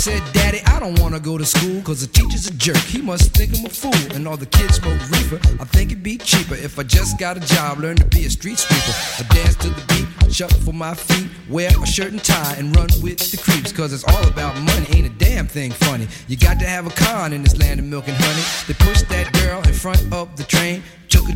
Said, 0.00 0.22
Daddy, 0.32 0.62
I 0.64 0.80
don't 0.80 0.98
wanna 0.98 1.20
go 1.20 1.36
to 1.36 1.44
school 1.44 1.82
cause 1.82 2.00
the 2.00 2.06
teacher's 2.06 2.46
a 2.46 2.54
jerk. 2.54 2.78
He 2.78 3.02
must 3.02 3.34
think 3.36 3.52
I'm 3.58 3.66
a 3.66 3.68
fool. 3.68 4.16
And 4.16 4.26
all 4.26 4.36
the 4.36 4.46
kids 4.46 4.76
smoke 4.76 4.98
reefer. 5.10 5.38
I 5.60 5.66
think 5.66 5.92
it'd 5.92 6.02
be 6.02 6.16
cheaper 6.16 6.54
if 6.54 6.78
I 6.78 6.84
just 6.84 7.18
got 7.18 7.36
a 7.36 7.40
job, 7.40 7.80
learn 7.80 7.96
to 7.96 8.06
be 8.06 8.24
a 8.24 8.30
street 8.30 8.58
sweeper. 8.58 8.94
I 9.18 9.34
dance 9.34 9.56
to 9.56 9.68
the 9.68 9.84
beat, 9.88 10.32
shuffle 10.32 10.58
for 10.60 10.72
my 10.72 10.94
feet, 10.94 11.28
wear 11.50 11.68
a 11.68 11.86
shirt 11.86 12.12
and 12.12 12.24
tie, 12.24 12.54
and 12.56 12.74
run 12.74 12.88
with 13.02 13.30
the 13.30 13.36
creeps. 13.36 13.72
Cause 13.72 13.92
it's 13.92 14.04
all 14.04 14.26
about 14.26 14.56
money, 14.62 14.86
ain't 14.96 15.06
a 15.06 15.14
damn 15.18 15.46
thing 15.46 15.70
funny. 15.70 16.08
You 16.28 16.38
got 16.38 16.58
to 16.60 16.66
have 16.66 16.86
a 16.86 16.90
con 16.90 17.34
in 17.34 17.42
this 17.42 17.58
land 17.58 17.78
of 17.78 17.84
milk 17.84 18.08
and 18.08 18.16
honey. 18.16 18.42
They 18.68 18.74
push 18.74 19.02
that 19.02 19.30
girl 19.34 19.60
in 19.68 19.74
front 19.74 20.00
of 20.14 20.34
the 20.36 20.44
train, 20.44 20.82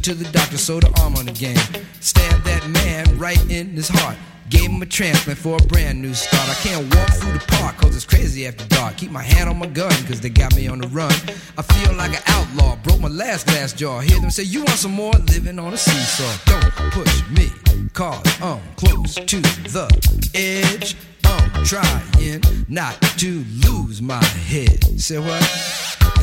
to 0.02 0.14
the 0.14 0.24
doctor, 0.30 0.56
sewed 0.58 0.84
her 0.84 0.92
arm 1.02 1.16
on 1.16 1.26
the 1.26 1.32
game. 1.32 1.56
Stabbed 2.00 2.44
that 2.44 2.66
man 2.68 3.18
right 3.18 3.40
in 3.50 3.70
his 3.70 3.88
heart. 3.88 4.16
Gave 4.50 4.70
him 4.70 4.82
a 4.82 4.86
transplant 4.86 5.38
for 5.38 5.56
a 5.56 5.66
brand 5.66 6.00
new 6.00 6.14
start. 6.14 6.48
I 6.48 6.54
can't 6.54 6.94
walk 6.94 7.08
through 7.14 7.32
the 7.32 7.44
park 7.48 7.76
cause 7.76 7.96
it's 7.96 8.04
crazy 8.04 8.46
after 8.46 8.66
dark. 8.68 8.96
Keep 8.96 9.10
my 9.10 9.22
hand 9.22 9.48
on 9.48 9.58
my 9.58 9.66
gun 9.66 9.90
cause 10.04 10.20
they 10.20 10.28
got 10.28 10.54
me 10.54 10.68
on 10.68 10.78
the 10.80 10.88
run. 10.88 11.12
I 11.58 11.62
feel 11.62 11.94
like 11.96 12.12
an 12.12 12.22
outlaw, 12.26 12.76
broke 12.76 13.00
my 13.00 13.08
last 13.08 13.46
glass 13.46 13.72
jaw. 13.72 14.00
Hear 14.00 14.20
them 14.20 14.30
say, 14.30 14.42
You 14.42 14.60
want 14.60 14.78
some 14.78 14.92
more? 14.92 15.12
Living 15.12 15.58
on 15.58 15.72
a 15.72 15.76
seesaw. 15.76 16.44
Don't 16.46 16.92
push 16.92 17.22
me 17.30 17.48
cause 17.92 18.22
I'm 18.42 18.60
close 18.76 19.14
to 19.14 19.40
the 19.40 20.30
edge. 20.34 20.96
I'm 21.24 21.64
trying 21.64 22.42
not 22.68 23.00
to 23.18 23.44
lose 23.66 24.02
my 24.02 24.22
head. 24.24 25.00
Say 25.00 25.18
what? 25.18 25.83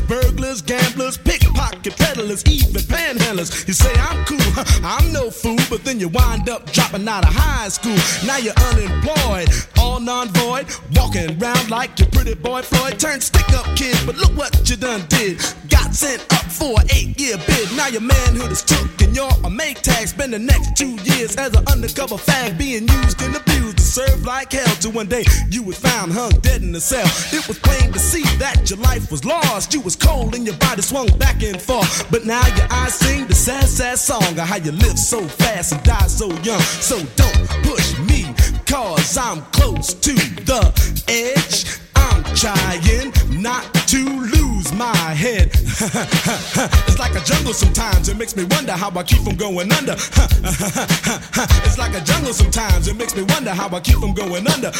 burglars, 0.00 0.62
gamblers, 0.62 1.16
pickpocket 1.16 1.96
peddlers, 1.96 2.44
even 2.46 2.82
panhandlers. 2.82 3.66
You 3.66 3.74
say 3.74 3.92
I'm 3.94 4.24
cool, 4.24 4.38
I'm 4.84 5.12
no 5.12 5.30
fool, 5.30 5.58
but 5.70 5.84
then 5.84 6.00
you 6.00 6.08
wind 6.08 6.48
up 6.48 6.70
dropping 6.72 7.06
out 7.08 7.24
of 7.24 7.34
high 7.34 7.68
school. 7.68 7.96
Now 8.26 8.38
you're 8.38 8.54
unemployed, 8.72 9.48
all 9.78 10.00
non-void, 10.00 10.66
walking 10.94 11.40
around 11.40 11.70
like 11.70 11.98
your 11.98 12.08
pretty 12.10 12.34
boy 12.34 12.62
Floyd. 12.62 12.98
Turned 12.98 13.22
stick-up 13.22 13.66
kid, 13.76 13.96
but 14.06 14.16
look 14.16 14.36
what 14.36 14.68
you 14.68 14.76
done 14.76 15.04
did. 15.08 15.40
Sent 15.96 16.20
up 16.34 16.44
for 16.52 16.78
an 16.78 16.86
eight-year 16.94 17.38
bid. 17.46 17.74
Now 17.74 17.86
your 17.86 18.02
manhood 18.02 18.52
is 18.52 18.60
took 18.60 19.00
and 19.00 19.16
you're 19.16 19.32
a 19.44 19.48
make 19.48 19.80
tag. 19.80 20.06
Spend 20.06 20.34
the 20.34 20.38
next 20.38 20.76
two 20.76 20.94
years 21.04 21.36
as 21.36 21.56
an 21.56 21.66
undercover 21.68 22.16
fag, 22.16 22.58
being 22.58 22.86
used 22.86 23.22
and 23.22 23.34
abused 23.34 23.78
to 23.78 23.82
serve 23.82 24.26
like 24.26 24.52
hell. 24.52 24.76
Till 24.76 24.92
one 24.92 25.06
day 25.06 25.24
you 25.48 25.62
was 25.62 25.78
found 25.78 26.12
hung 26.12 26.32
dead 26.42 26.60
in 26.60 26.74
a 26.74 26.80
cell. 26.80 27.06
It 27.32 27.48
was 27.48 27.58
plain 27.58 27.94
to 27.94 27.98
see 27.98 28.24
that 28.36 28.68
your 28.68 28.78
life 28.80 29.10
was 29.10 29.24
lost. 29.24 29.72
You 29.72 29.80
was 29.80 29.96
cold 29.96 30.34
and 30.34 30.44
your 30.44 30.56
body 30.58 30.82
swung 30.82 31.08
back 31.16 31.42
and 31.42 31.60
forth. 31.60 32.10
But 32.10 32.26
now 32.26 32.46
your 32.56 32.66
eyes 32.70 32.92
sing 32.92 33.26
the 33.26 33.34
sad, 33.34 33.64
sad 33.64 33.98
song 33.98 34.38
of 34.38 34.46
how 34.46 34.56
you 34.56 34.72
live 34.72 34.98
so 34.98 35.22
fast 35.22 35.72
and 35.72 35.82
die 35.82 36.08
so 36.08 36.28
young. 36.42 36.60
So 36.60 36.98
don't 37.16 37.48
push 37.64 37.98
me, 38.00 38.26
cause 38.66 39.16
I'm 39.16 39.40
close 39.50 39.94
to 39.94 40.12
the 40.12 40.60
edge. 41.08 41.80
I'm 41.96 42.22
trying 42.36 43.40
not 43.40 43.64
to 43.88 44.04
lose 44.04 44.45
my 44.76 44.94
head. 44.94 45.50
it's 46.86 46.98
like 46.98 47.14
a 47.14 47.20
jungle 47.24 47.54
sometimes, 47.54 48.08
it 48.08 48.16
makes 48.16 48.36
me 48.36 48.44
wonder 48.44 48.72
how 48.72 48.90
I 48.90 49.02
keep 49.02 49.22
from 49.22 49.36
going 49.36 49.72
under. 49.72 49.92
it's 51.64 51.78
like 51.78 51.94
a 51.94 52.00
jungle 52.04 52.32
sometimes, 52.32 52.88
it 52.88 52.96
makes 52.96 53.16
me 53.16 53.22
wonder 53.22 53.50
how 53.50 53.74
I 53.74 53.80
keep 53.80 53.96
from 53.96 54.12
going 54.12 54.46
under. 54.46 54.68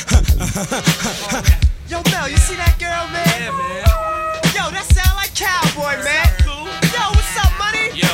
Yo, 1.88 2.02
Mel, 2.10 2.28
you 2.28 2.36
see 2.36 2.56
that 2.56 2.76
girl, 2.76 3.08
man? 3.14 3.24
Yeah, 3.40 3.56
man. 3.56 3.86
Yo, 4.52 4.68
that 4.74 4.84
sound 4.92 5.16
like 5.16 5.32
cowboy, 5.32 5.96
man. 6.04 6.28
Cool. 6.44 6.68
Yo, 6.92 7.00
what's 7.16 7.32
up, 7.40 7.48
money? 7.56 7.88
Yo. 7.96 8.12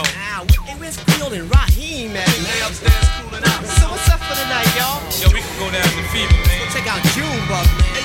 Hey, 0.68 0.76
where's 0.78 1.00
Field 1.16 1.32
and 1.32 1.50
Raheem, 1.50 2.12
man? 2.12 2.28
They 2.28 2.60
upstairs 2.62 2.94
cooling 3.18 3.42
out. 3.42 3.64
So 3.80 3.90
what's 3.90 4.06
up 4.06 4.22
for 4.22 4.38
the 4.38 4.46
night, 4.46 4.70
y'all? 4.78 5.02
Yo, 5.18 5.26
we 5.34 5.42
can 5.42 5.56
go 5.58 5.66
down 5.72 5.82
to 5.88 6.04
Fever, 6.14 6.30
man. 6.46 6.62
Check 6.70 6.86
out 6.86 7.02
Junebug, 7.16 7.66
man. 7.80 8.01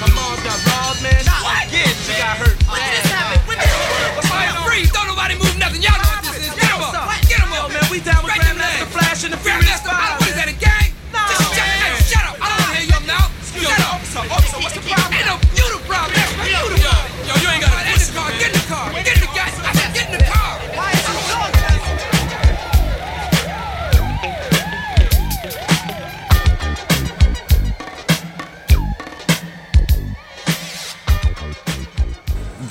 My 0.00 0.08
mom's 0.12 0.42
got 0.44 0.58
robbed, 0.68 1.00
man. 1.02 1.16
Not 1.24 1.40
What? 1.42 1.66
again, 1.68 1.88
She 2.04 2.12
got 2.20 2.36
hurt. 2.36 2.56
What 2.68 2.80
just 2.80 3.08
happened? 3.08 3.42
What 3.48 3.56
the 3.56 3.68
What's 4.16 4.28
going 4.28 4.48
on? 4.52 4.64
Freeze! 4.68 4.90
Don't 4.92 5.08
nobody 5.08 5.34
move 5.40 5.56
nothing. 5.58 5.80
Y'all 5.82 5.96
know 5.96 6.10
what 6.12 6.24
this 6.24 6.36
is. 6.44 6.52
Get 6.52 6.68
up. 6.76 6.92
Get 7.28 7.40
up. 7.40 7.48
Yo, 7.48 7.68
man, 7.72 7.84
we 7.90 8.00
down 8.04 8.20
with 8.24 8.32
Right 8.36 8.44
in 8.44 8.56
the 8.58 8.64
Grandmaster. 8.64 8.92
Flash 8.92 9.24
and 9.24 9.32
the 9.32 9.40
Furious 9.40 9.80
Five. 9.80 10.25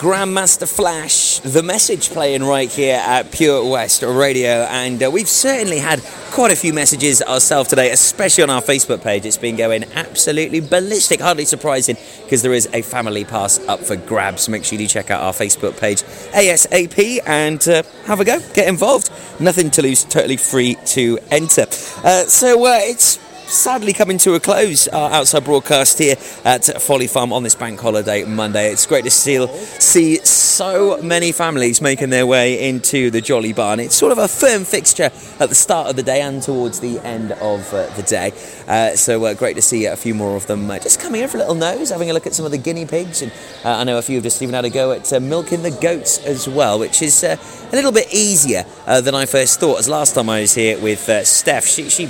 Grandmaster 0.06 0.72
Flash, 0.72 1.40
the 1.40 1.64
message 1.64 2.12
playing 2.12 2.44
right 2.44 2.72
here 2.72 3.02
at 3.04 3.32
Pure 3.32 3.68
West 3.68 4.04
Radio, 4.04 4.68
and 4.70 5.02
uh, 5.02 5.10
we've 5.10 5.28
certainly 5.28 5.80
had 5.80 6.00
quite 6.30 6.52
a 6.52 6.56
few 6.56 6.74
messages 6.74 7.24
ourselves 7.24 7.72
today, 7.72 7.90
especially 7.90 8.44
on 8.44 8.52
our 8.52 8.62
Facebook 8.62 9.02
page. 9.02 9.26
It's 9.26 9.36
been 9.36 9.56
going 9.56 9.84
absolutely 9.96 10.60
ballistic, 10.60 11.22
hardly 11.22 11.46
surprising 11.46 11.98
because 12.24 12.44
there 12.44 12.54
is 12.54 12.70
a 12.72 12.84
family 12.84 13.26
pass 13.26 13.58
up 13.68 13.80
for 13.80 13.96
grabs. 13.96 14.48
Make 14.48 14.64
sure 14.64 14.78
you 14.78 14.88
check 14.88 15.10
out 15.10 15.24
our 15.24 15.34
Facebook 15.34 15.80
page 15.80 16.04
ASAP 16.34 17.22
and 17.26 17.68
uh, 17.68 17.82
have 18.06 18.20
a 18.20 18.26
go, 18.26 18.40
get 18.54 18.68
involved. 18.68 19.10
Nothing 19.40 19.72
to 19.72 19.82
lose, 19.82 20.04
totally 20.04 20.38
free 20.38 20.76
to 20.86 21.18
enter. 21.32 21.64
Uh, 22.04 22.26
so 22.26 22.64
uh, 22.64 22.78
it's 22.82 23.18
sadly 23.48 23.94
coming 23.94 24.18
to 24.18 24.34
a 24.34 24.40
close 24.40 24.88
our 24.88 25.12
outside 25.12 25.44
broadcast 25.44 26.00
here 26.00 26.16
at 26.44 26.66
Folly 26.82 27.08
Farm 27.08 27.32
on 27.32 27.44
this 27.44 27.56
bank 27.56 27.80
holiday 27.80 28.24
Monday. 28.24 28.72
It's 28.72 28.86
great 28.86 29.04
to 29.04 29.12
see, 29.12 29.46
see 29.80 30.18
so 30.18 31.00
many 31.02 31.32
families 31.32 31.82
making 31.82 32.10
their 32.10 32.26
way 32.26 32.70
into 32.70 33.12
the 33.12 33.22
Jolly 33.22 33.54
Barn. 33.54 33.80
It's 33.80 33.96
sort 33.96 34.12
of 34.12 34.18
a 34.18 34.28
firm 34.28 34.64
fixture 34.64 35.12
at 35.40 35.50
the 35.50 35.56
start 35.56 35.90
of 35.90 35.96
the 35.96 36.04
day 36.04 36.22
and 36.22 36.42
towards 36.42 36.80
the 36.80 37.00
end 37.00 37.34
of 37.34 37.72
uh, 37.74 37.88
the 37.96 38.04
day. 38.04 38.32
Uh, 38.68 38.96
so 38.96 39.24
uh, 39.26 39.34
great 39.34 39.56
to 39.56 39.62
see 39.62 39.86
a 39.86 39.96
few 39.96 40.16
more 40.16 40.36
of 40.36 40.48
them 40.48 40.70
uh, 40.70 40.80
just 40.80 41.00
coming 41.00 41.22
in 41.22 41.28
for 41.28 41.38
a 41.38 41.42
little 41.42 41.56
nose, 41.56 41.90
having 41.90 42.10
a 42.10 42.14
look 42.14 42.26
at 42.26 42.34
some 42.34 42.46
of 42.46 42.52
the 42.52 42.58
guinea 42.58 42.86
pigs. 42.86 43.22
And 43.22 43.32
uh, 43.64 43.78
I 43.78 43.84
know 43.84 43.98
a 43.98 44.02
few 44.02 44.16
have 44.16 44.24
just 44.24 44.42
even 44.42 44.56
had 44.56 44.66
a 44.66 44.70
go 44.70 44.92
at 44.92 45.12
uh, 45.14 45.20
milking 45.20 45.62
the 45.62 45.72
goats 45.72 46.18
as 46.26 46.48
well, 46.48 46.80
which 46.80 47.02
is 47.02 47.24
uh, 47.24 47.38
a 47.72 47.76
little 47.76 47.92
bit 47.92 48.14
easier 48.14 48.66
uh, 48.88 49.02
than 49.02 49.14
I 49.14 49.26
first 49.26 49.60
thought. 49.60 49.80
As 49.80 49.88
last 49.88 50.16
time 50.16 50.30
I 50.30 50.42
was 50.42 50.56
here 50.56 50.80
with 50.80 51.08
uh, 51.10 51.24
Steph, 51.24 51.66
she, 51.66 51.90
she 51.90 52.10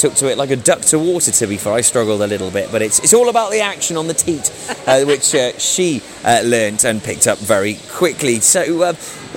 took 0.00 0.14
to 0.14 0.30
it 0.30 0.38
like 0.38 0.50
a 0.50 0.56
duck 0.56 0.80
to 0.80 0.98
water. 0.98 1.30
To 1.30 1.46
be 1.46 1.58
fair, 1.58 1.74
I 1.74 1.82
struggled 1.82 2.22
a 2.22 2.26
little 2.26 2.50
bit, 2.50 2.72
but 2.72 2.80
it's 2.80 2.98
it's 3.00 3.12
all 3.12 3.28
about 3.28 3.50
the 3.50 3.60
action 3.60 3.96
on 3.96 4.06
the 4.06 4.14
teat, 4.14 4.50
uh, 4.86 5.04
which 5.04 5.34
uh, 5.34 5.52
she 5.58 6.02
uh, 6.24 6.40
learnt 6.44 6.84
and 6.84 7.02
picked 7.02 7.26
up 7.26 7.38
very 7.38 7.74
quickly. 7.90 8.40
So, 8.40 8.82
uh, 8.82 8.94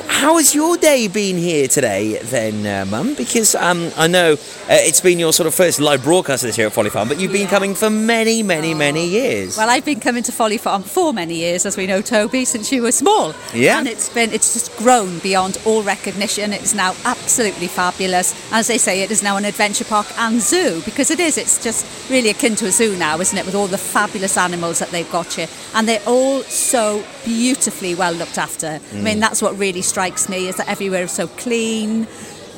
how 0.07 0.37
has 0.37 0.55
your 0.55 0.75
day 0.77 1.07
been 1.07 1.37
here 1.37 1.67
today, 1.67 2.17
then, 2.23 2.65
uh, 2.65 2.85
Mum? 2.89 3.13
Because 3.13 3.53
um, 3.55 3.91
I 3.95 4.07
know 4.07 4.33
uh, 4.33 4.37
it's 4.69 5.01
been 5.01 5.19
your 5.19 5.33
sort 5.33 5.45
of 5.47 5.53
first 5.53 5.79
live 5.79 6.03
broadcast 6.03 6.41
this 6.43 6.57
year 6.57 6.67
at 6.67 6.73
Folly 6.73 6.89
Farm, 6.89 7.07
but 7.07 7.19
you've 7.19 7.31
been 7.31 7.47
coming 7.47 7.75
for 7.75 7.89
many, 7.89 8.41
many, 8.41 8.73
many 8.73 9.05
years. 9.07 9.55
Well, 9.57 9.69
I've 9.69 9.85
been 9.85 9.99
coming 9.99 10.23
to 10.23 10.31
Folly 10.31 10.57
Farm 10.57 10.81
for 10.81 11.13
many 11.13 11.35
years, 11.35 11.65
as 11.65 11.77
we 11.77 11.85
know, 11.85 12.01
Toby, 12.01 12.43
since 12.45 12.71
you 12.71 12.81
were 12.81 12.91
small. 12.91 13.35
Yeah. 13.53 13.77
And 13.77 13.87
it's 13.87 14.09
been, 14.09 14.31
it's 14.31 14.53
just 14.53 14.75
grown 14.77 15.19
beyond 15.19 15.57
all 15.65 15.83
recognition. 15.83 16.53
It's 16.53 16.73
now 16.73 16.95
absolutely 17.05 17.67
fabulous. 17.67 18.33
As 18.51 18.67
they 18.67 18.79
say, 18.79 19.03
it 19.03 19.11
is 19.11 19.21
now 19.21 19.37
an 19.37 19.45
adventure 19.45 19.85
park 19.85 20.07
and 20.17 20.41
zoo 20.41 20.81
because 20.85 21.11
it 21.11 21.19
is. 21.19 21.37
It's 21.37 21.63
just 21.63 21.85
really 22.09 22.29
akin 22.29 22.55
to 22.55 22.65
a 22.65 22.71
zoo 22.71 22.95
now, 22.97 23.19
isn't 23.19 23.37
it? 23.37 23.45
With 23.45 23.53
all 23.55 23.67
the 23.67 23.77
fabulous 23.77 24.37
animals 24.37 24.79
that 24.79 24.89
they've 24.89 25.11
got 25.11 25.33
here, 25.33 25.47
and 25.75 25.87
they're 25.87 26.01
all 26.07 26.41
so 26.43 27.03
beautifully 27.25 27.93
well 27.93 28.13
looked 28.13 28.37
after. 28.39 28.67
I 28.67 28.79
Mm. 28.95 29.03
mean, 29.03 29.19
that's 29.19 29.41
what 29.41 29.57
really 29.57 29.81
strikes 29.83 30.29
me 30.29 30.47
is 30.47 30.55
that 30.57 30.67
everywhere 30.67 31.03
is 31.03 31.11
so 31.11 31.27
clean. 31.27 32.07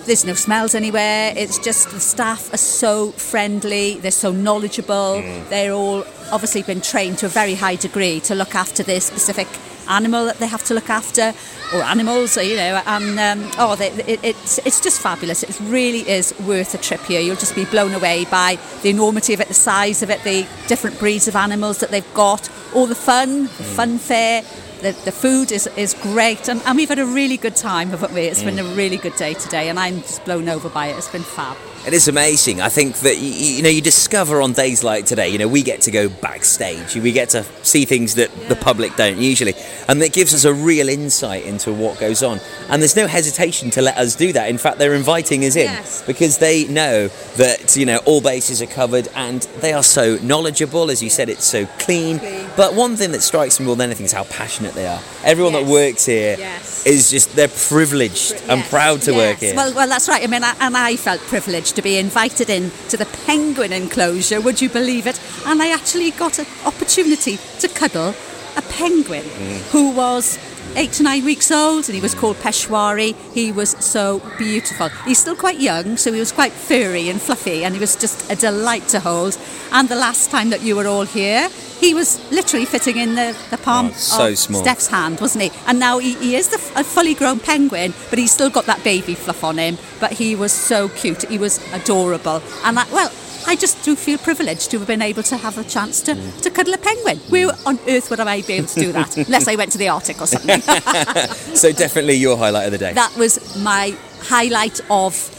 There's 0.05 0.23
no 0.23 0.35
smells 0.35 0.75
anywhere. 0.75 1.33
It's 1.35 1.57
just 1.57 1.89
the 1.89 1.99
staff 1.99 2.53
are 2.53 2.57
so 2.57 3.11
friendly. 3.11 3.95
They're 3.95 4.11
so 4.11 4.31
knowledgeable. 4.31 5.21
Mm. 5.21 5.49
They're 5.49 5.73
all 5.73 6.05
obviously 6.31 6.63
been 6.63 6.81
trained 6.81 7.17
to 7.19 7.25
a 7.25 7.29
very 7.29 7.55
high 7.55 7.75
degree 7.75 8.19
to 8.21 8.35
look 8.35 8.55
after 8.55 8.83
their 8.83 9.01
specific 9.01 9.47
animal 9.87 10.25
that 10.25 10.37
they 10.37 10.47
have 10.47 10.63
to 10.63 10.73
look 10.73 10.89
after, 10.89 11.33
or 11.73 11.81
animals, 11.81 12.37
you 12.37 12.55
know. 12.55 12.81
And 12.85 13.19
um, 13.19 13.51
oh, 13.57 13.75
they, 13.75 13.91
it, 13.91 14.19
it's 14.23 14.59
it's 14.59 14.81
just 14.81 15.01
fabulous. 15.01 15.43
It 15.43 15.59
really 15.61 16.07
is 16.07 16.37
worth 16.41 16.73
a 16.73 16.77
trip 16.77 17.01
here. 17.01 17.21
You'll 17.21 17.35
just 17.35 17.55
be 17.55 17.65
blown 17.65 17.93
away 17.93 18.25
by 18.25 18.57
the 18.83 18.89
enormity 18.89 19.33
of 19.33 19.41
it, 19.41 19.47
the 19.47 19.53
size 19.53 20.03
of 20.03 20.09
it, 20.09 20.23
the 20.23 20.47
different 20.67 20.99
breeds 20.99 21.27
of 21.27 21.35
animals 21.35 21.79
that 21.79 21.91
they've 21.91 22.13
got, 22.13 22.49
all 22.73 22.85
the 22.85 22.95
fun, 22.95 23.43
the 23.43 23.49
fun 23.49 23.97
fair. 23.97 24.43
The, 24.85 24.91
the 24.91 25.11
food 25.11 25.51
is, 25.51 25.65
is 25.77 25.95
great, 25.95 26.47
and, 26.47 26.61
and 26.61 26.77
we've 26.77 26.89
had 26.89 26.99
a 26.99 27.07
really 27.07 27.37
good 27.37 27.55
time, 27.55 27.89
haven't 27.89 28.13
we? 28.13 28.21
It's 28.21 28.43
been 28.43 28.59
a 28.59 28.63
mm. 28.63 28.77
really 28.77 28.97
good 28.97 29.15
day 29.15 29.33
today, 29.33 29.69
and 29.69 29.79
I'm 29.79 30.01
just 30.01 30.23
blown 30.25 30.47
over 30.47 30.69
by 30.69 30.89
it. 30.89 30.95
It's 30.95 31.07
been 31.07 31.23
fab. 31.23 31.57
It 31.87 31.93
is 31.93 32.07
amazing. 32.07 32.61
I 32.61 32.69
think 32.69 32.97
that 32.97 33.17
you, 33.17 33.29
you 33.29 33.63
know 33.63 33.69
you 33.69 33.81
discover 33.81 34.41
on 34.41 34.53
days 34.53 34.83
like 34.83 35.05
today. 35.05 35.29
You 35.29 35.39
know 35.39 35.47
we 35.47 35.63
get 35.63 35.81
to 35.81 35.91
go 35.91 36.09
backstage. 36.09 36.95
We 36.95 37.11
get 37.11 37.29
to 37.29 37.43
see 37.63 37.85
things 37.85 38.15
that 38.15 38.31
the 38.47 38.55
public 38.55 38.95
don't 38.95 39.17
usually, 39.17 39.55
and 39.87 40.01
it 40.03 40.13
gives 40.13 40.35
us 40.35 40.45
a 40.45 40.53
real 40.53 40.89
insight 40.89 41.45
into 41.45 41.73
what 41.73 41.99
goes 41.99 42.21
on. 42.21 42.39
And 42.69 42.79
there's 42.81 42.95
no 42.95 43.07
hesitation 43.07 43.71
to 43.71 43.81
let 43.81 43.97
us 43.97 44.15
do 44.15 44.33
that. 44.33 44.49
In 44.49 44.59
fact, 44.59 44.77
they're 44.77 44.95
inviting 44.95 45.45
us 45.45 45.55
in 45.55 45.65
Yes. 45.65 46.03
because 46.05 46.37
they 46.37 46.65
know 46.65 47.07
that 47.37 47.75
you 47.75 47.87
know 47.87 47.97
all 48.05 48.21
bases 48.21 48.61
are 48.61 48.67
covered, 48.67 49.07
and 49.15 49.41
they 49.61 49.73
are 49.73 49.83
so 49.83 50.17
knowledgeable. 50.17 50.91
As 50.91 51.01
you 51.01 51.09
said, 51.09 51.29
it's 51.29 51.45
so 51.45 51.65
clean. 51.79 52.19
But 52.55 52.73
one 52.73 52.95
thing 52.95 53.11
that 53.11 53.21
strikes 53.21 53.59
me 53.59 53.65
more 53.65 53.75
than 53.75 53.89
anything 53.89 54.05
is 54.05 54.13
how 54.13 54.23
passionate 54.25 54.73
they 54.75 54.87
are. 54.87 55.01
Everyone 55.25 55.53
that 55.53 55.65
works 55.65 56.05
here 56.05 56.35
Yes. 56.39 56.85
is 56.85 57.11
just 57.11 57.35
they're 57.35 57.49
privileged 57.49 58.31
and 58.47 58.61
Yes, 58.61 58.69
proud 58.69 59.01
to 59.03 59.11
work 59.11 59.41
yes. 59.41 59.51
here. 59.51 59.55
Well, 59.55 59.73
well, 59.73 59.87
that's 59.89 60.07
right. 60.07 60.23
I 60.23 60.27
mean, 60.27 60.43
I, 60.43 60.55
and 60.61 60.77
I 60.77 60.95
felt 60.95 61.19
privileged 61.21 61.75
to 61.75 61.81
be 61.81 61.97
invited 61.97 62.49
in 62.49 62.71
to 62.89 62.95
the 62.97 63.05
penguin 63.25 63.73
enclosure. 63.73 64.39
Would 64.39 64.61
you 64.61 64.69
believe 64.69 65.05
it? 65.05 65.19
And 65.45 65.61
I 65.61 65.71
actually 65.73 66.11
got 66.11 66.39
an 66.39 66.45
opportunity 66.65 67.37
to 67.59 67.67
cuddle 67.67 68.15
a 68.57 68.61
penguin 68.61 69.23
Mm. 69.23 69.57
who 69.71 69.89
was 69.91 70.39
eight 70.75 70.91
to 70.93 71.03
nine 71.03 71.25
weeks 71.25 71.51
old, 71.51 71.85
and 71.85 71.95
he 71.95 72.01
was 72.01 72.13
called 72.15 72.35
Peshwari. 72.37 73.15
He 73.33 73.51
was 73.51 73.71
so 73.83 74.21
beautiful. 74.37 74.89
He's 75.05 75.19
still 75.19 75.35
quite 75.35 75.59
young, 75.59 75.97
so 75.97 76.11
he 76.11 76.19
was 76.19 76.31
quite 76.31 76.51
furry 76.51 77.09
and 77.09 77.21
fluffy, 77.21 77.63
and 77.63 77.73
he 77.73 77.79
was 77.79 77.95
just 77.95 78.31
a 78.31 78.35
delight 78.35 78.87
to 78.89 78.99
hold. 78.99 79.37
And 79.71 79.89
the 79.89 79.95
last 79.95 80.31
time 80.31 80.49
that 80.51 80.61
you 80.61 80.75
were 80.75 80.87
all 80.87 81.05
here. 81.05 81.49
He 81.77 81.93
was 81.93 82.31
literally 82.31 82.65
fitting 82.65 82.95
in 82.95 83.15
the, 83.15 83.37
the 83.51 83.57
palm 83.57 83.87
Oh, 83.87 83.91
so 83.91 84.27
of 84.29 84.37
small. 84.37 84.61
Steph's 84.61 84.87
hand, 84.87 85.19
wasn't 85.19 85.43
he? 85.43 85.51
And 85.67 85.77
now 85.77 85.99
he, 85.99 86.13
he 86.15 86.37
is 86.37 86.47
the, 86.47 86.55
a 86.79 86.85
fully 86.85 87.13
grown 87.13 87.37
penguin, 87.41 87.93
but 88.09 88.17
he's 88.17 88.31
still 88.31 88.49
got 88.49 88.65
that 88.67 88.81
baby 88.85 89.13
fluff 89.13 89.43
on 89.43 89.57
him. 89.57 89.77
But 89.99 90.13
he 90.13 90.37
was 90.37 90.53
so 90.53 90.87
cute. 90.87 91.23
He 91.23 91.37
was 91.37 91.59
adorable. 91.73 92.41
And 92.63 92.79
I, 92.79 92.85
well, 92.93 93.11
I 93.47 93.55
just 93.55 93.83
do 93.83 93.95
feel 93.95 94.17
privileged 94.17 94.71
to 94.71 94.79
have 94.79 94.87
been 94.87 95.01
able 95.01 95.23
to 95.23 95.37
have 95.37 95.57
a 95.57 95.63
chance 95.63 96.01
to, 96.01 96.15
to 96.41 96.49
cuddle 96.49 96.73
a 96.73 96.77
penguin. 96.77 97.17
Where 97.29 97.51
on 97.65 97.79
earth 97.87 98.09
would 98.09 98.19
I 98.19 98.41
be 98.41 98.53
able 98.53 98.67
to 98.67 98.79
do 98.79 98.91
that? 98.91 99.17
Unless 99.27 99.47
I 99.47 99.55
went 99.55 99.71
to 99.73 99.77
the 99.77 99.89
Arctic 99.89 100.21
or 100.21 100.27
something. 100.27 100.61
so 101.55 101.71
definitely 101.71 102.15
your 102.15 102.37
highlight 102.37 102.65
of 102.65 102.71
the 102.71 102.77
day. 102.77 102.93
that 102.93 103.15
was 103.17 103.57
my 103.63 103.95
highlight 104.21 104.79
of 104.89 105.31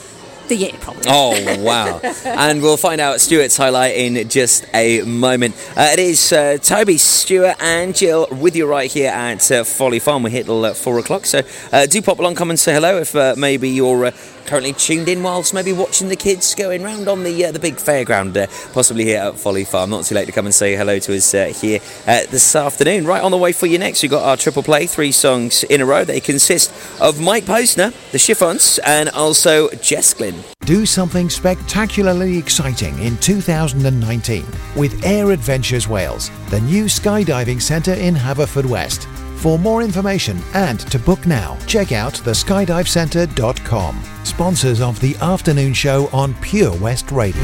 the 0.48 0.56
year, 0.56 0.72
probably. 0.80 1.02
Oh, 1.08 1.62
wow. 1.62 2.00
and 2.24 2.62
we'll 2.62 2.76
find 2.76 3.00
out 3.00 3.20
Stuart's 3.20 3.56
highlight 3.56 3.96
in 3.96 4.28
just 4.28 4.64
a 4.74 5.02
moment. 5.02 5.54
Uh, 5.76 5.90
it 5.92 5.98
is 5.98 6.32
uh, 6.32 6.58
Toby, 6.58 6.98
Stuart, 6.98 7.56
and 7.60 7.94
Jill 7.94 8.28
with 8.30 8.56
you 8.56 8.66
right 8.66 8.90
here 8.90 9.10
at 9.10 9.50
uh, 9.50 9.64
Folly 9.64 9.98
Farm. 9.98 10.22
We 10.22 10.30
hit 10.30 10.46
till 10.46 10.64
uh, 10.64 10.74
four 10.74 10.98
o'clock, 10.98 11.26
so 11.26 11.40
uh, 11.72 11.86
do 11.86 12.00
pop 12.02 12.18
along, 12.18 12.36
come 12.36 12.50
and 12.50 12.58
say 12.58 12.74
hello 12.74 12.98
if 12.98 13.14
uh, 13.14 13.34
maybe 13.36 13.70
you're. 13.70 14.12
Currently 14.46 14.74
tuned 14.74 15.08
in 15.08 15.22
whilst 15.22 15.52
maybe 15.52 15.72
watching 15.72 16.08
the 16.08 16.16
kids 16.16 16.54
going 16.54 16.82
round 16.82 17.08
on 17.08 17.24
the 17.24 17.46
uh, 17.46 17.52
the 17.52 17.58
big 17.58 17.76
fairground, 17.76 18.36
uh, 18.36 18.46
possibly 18.72 19.04
here 19.04 19.20
at 19.20 19.38
Folly 19.38 19.64
Farm. 19.64 19.90
Not 19.90 20.04
too 20.04 20.14
late 20.14 20.26
to 20.26 20.32
come 20.32 20.46
and 20.46 20.54
say 20.54 20.76
hello 20.76 21.00
to 21.00 21.16
us 21.16 21.34
uh, 21.34 21.46
here 21.46 21.80
uh, 22.06 22.22
this 22.30 22.54
afternoon. 22.54 23.06
Right 23.06 23.22
on 23.22 23.32
the 23.32 23.36
way 23.36 23.52
for 23.52 23.66
you 23.66 23.78
next, 23.78 24.02
we've 24.02 24.10
got 24.10 24.22
our 24.22 24.36
triple 24.36 24.62
play, 24.62 24.86
three 24.86 25.10
songs 25.10 25.64
in 25.64 25.80
a 25.80 25.86
row. 25.86 26.04
They 26.04 26.20
consist 26.20 26.72
of 27.00 27.20
Mike 27.20 27.44
Posner, 27.44 27.92
the 28.12 28.18
Chiffons, 28.18 28.78
and 28.86 29.08
also 29.10 29.68
Jess 29.70 30.14
Glynne. 30.14 30.42
Do 30.60 30.86
something 30.86 31.28
spectacularly 31.28 32.38
exciting 32.38 32.96
in 33.00 33.16
2019 33.18 34.44
with 34.76 35.04
Air 35.04 35.32
Adventures 35.32 35.88
Wales, 35.88 36.30
the 36.50 36.60
new 36.60 36.84
skydiving 36.84 37.60
centre 37.60 37.94
in 37.94 38.14
Haverfordwest. 38.14 39.15
For 39.36 39.58
more 39.58 39.82
information 39.82 40.40
and 40.54 40.80
to 40.80 40.98
book 40.98 41.26
now, 41.26 41.56
check 41.66 41.92
out 41.92 42.14
theskydivecentre.com. 42.14 44.02
Sponsors 44.24 44.80
of 44.80 44.98
the 45.00 45.14
afternoon 45.16 45.72
show 45.72 46.08
on 46.12 46.34
Pure 46.40 46.76
West 46.78 47.12
Radio. 47.12 47.42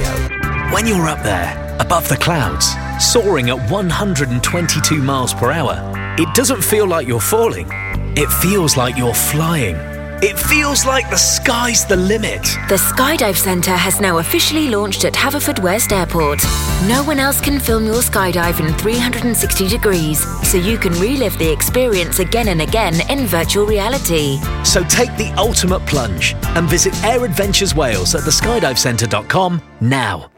When 0.73 0.87
you're 0.87 1.07
up 1.07 1.23
there, 1.23 1.77
above 1.79 2.09
the 2.09 2.17
clouds, 2.17 2.75
soaring 2.99 3.51
at 3.51 3.71
122 3.71 5.03
miles 5.03 5.35
per 5.35 5.53
hour, 5.53 5.93
it 6.19 6.35
doesn't 6.35 6.63
feel 6.63 6.89
like 6.89 7.07
you're 7.07 7.21
falling. 7.21 7.69
It 8.17 8.31
feels 8.41 8.77
like 8.77 8.97
you're 8.97 9.15
flying. 9.15 9.92
It 10.25 10.39
feels 10.39 10.87
like 10.87 11.11
the 11.11 11.17
sky's 11.17 11.85
the 11.85 11.97
limit. 11.97 12.43
The 12.69 12.77
Skydive 12.77 13.35
Centre 13.35 13.75
has 13.75 14.01
now 14.01 14.19
officially 14.19 14.69
launched 14.69 15.05
at 15.05 15.15
Haverfordwest 15.15 15.91
Airport. 15.91 16.45
No 16.87 17.03
one 17.03 17.19
else 17.19 17.41
can 17.41 17.59
film 17.59 17.85
your 17.87 18.03
skydive 18.03 18.61
in 18.61 18.73
360 18.75 19.67
degrees, 19.67 20.25
so 20.49 20.59
you 20.59 20.79
can 20.79 20.93
relive 21.01 21.37
the 21.39 21.51
experience 21.51 22.21
again 22.21 22.47
and 22.47 22.63
again 22.63 22.95
in 23.11 23.27
virtual 23.27 23.67
reality. 23.67 24.39
So 24.63 24.85
take 24.85 25.11
the 25.17 25.35
ultimate 25.37 25.85
plunge 25.87 26.37
and 26.55 26.69
visit 26.69 26.95
Air 27.03 27.25
Adventures 27.25 27.75
Wales 27.75 28.15
at 28.15 28.21
theskydivecentre.com 28.21 29.61
now. 29.81 30.31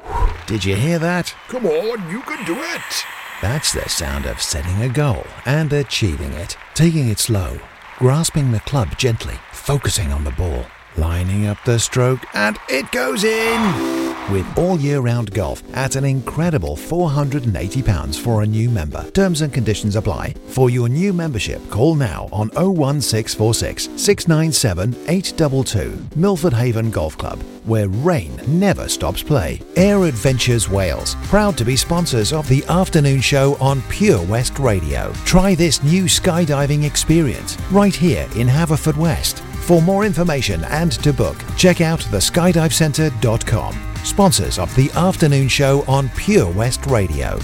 Did 0.46 0.64
you 0.64 0.76
hear 0.76 0.98
that? 1.00 1.34
Come 1.48 1.66
on, 1.66 2.10
you 2.10 2.22
can 2.22 2.42
do 2.46 2.56
it. 2.56 3.04
That's 3.42 3.74
the 3.74 3.86
sound 3.90 4.24
of 4.24 4.40
setting 4.40 4.80
a 4.80 4.88
goal 4.88 5.26
and 5.44 5.70
achieving 5.74 6.32
it. 6.32 6.56
Taking 6.72 7.08
it 7.08 7.18
slow, 7.18 7.60
grasping 7.98 8.50
the 8.50 8.60
club 8.60 8.96
gently, 8.98 9.34
focusing 9.52 10.12
on 10.12 10.24
the 10.24 10.30
ball, 10.32 10.66
lining 10.96 11.46
up 11.46 11.58
the 11.64 11.78
stroke, 11.78 12.20
and 12.34 12.58
it 12.68 12.90
goes 12.92 13.24
in! 13.24 14.04
With 14.30 14.46
all 14.56 14.80
year 14.80 15.00
round 15.00 15.32
golf 15.34 15.62
at 15.76 15.96
an 15.96 16.04
incredible 16.04 16.76
£480 16.76 18.18
for 18.18 18.42
a 18.42 18.46
new 18.46 18.70
member. 18.70 19.08
Terms 19.10 19.42
and 19.42 19.52
conditions 19.52 19.96
apply. 19.96 20.34
For 20.48 20.70
your 20.70 20.88
new 20.88 21.12
membership, 21.12 21.60
call 21.68 21.94
now 21.94 22.28
on 22.32 22.48
01646 22.54 23.90
697 23.96 24.94
822. 25.08 26.06
Milford 26.16 26.54
Haven 26.54 26.90
Golf 26.90 27.18
Club, 27.18 27.42
where 27.64 27.88
rain 27.88 28.40
never 28.46 28.88
stops 28.88 29.22
play. 29.22 29.60
Air 29.76 30.04
Adventures 30.04 30.70
Wales, 30.70 31.16
proud 31.24 31.58
to 31.58 31.64
be 31.64 31.76
sponsors 31.76 32.32
of 32.32 32.48
the 32.48 32.64
afternoon 32.64 33.20
show 33.20 33.56
on 33.56 33.82
Pure 33.90 34.22
West 34.22 34.58
Radio. 34.58 35.12
Try 35.26 35.54
this 35.54 35.82
new 35.82 36.04
skydiving 36.04 36.84
experience 36.84 37.58
right 37.70 37.94
here 37.94 38.26
in 38.36 38.48
Haverfordwest. 38.48 39.42
For 39.64 39.80
more 39.80 40.04
information 40.04 40.62
and 40.64 40.92
to 40.92 41.10
book, 41.10 41.38
check 41.56 41.80
out 41.80 42.00
theskydivecentre.com. 42.00 43.74
Sponsors 44.04 44.58
of 44.58 44.74
the 44.76 44.90
afternoon 44.90 45.48
show 45.48 45.82
on 45.88 46.10
Pure 46.10 46.50
West 46.52 46.84
Radio. 46.84 47.38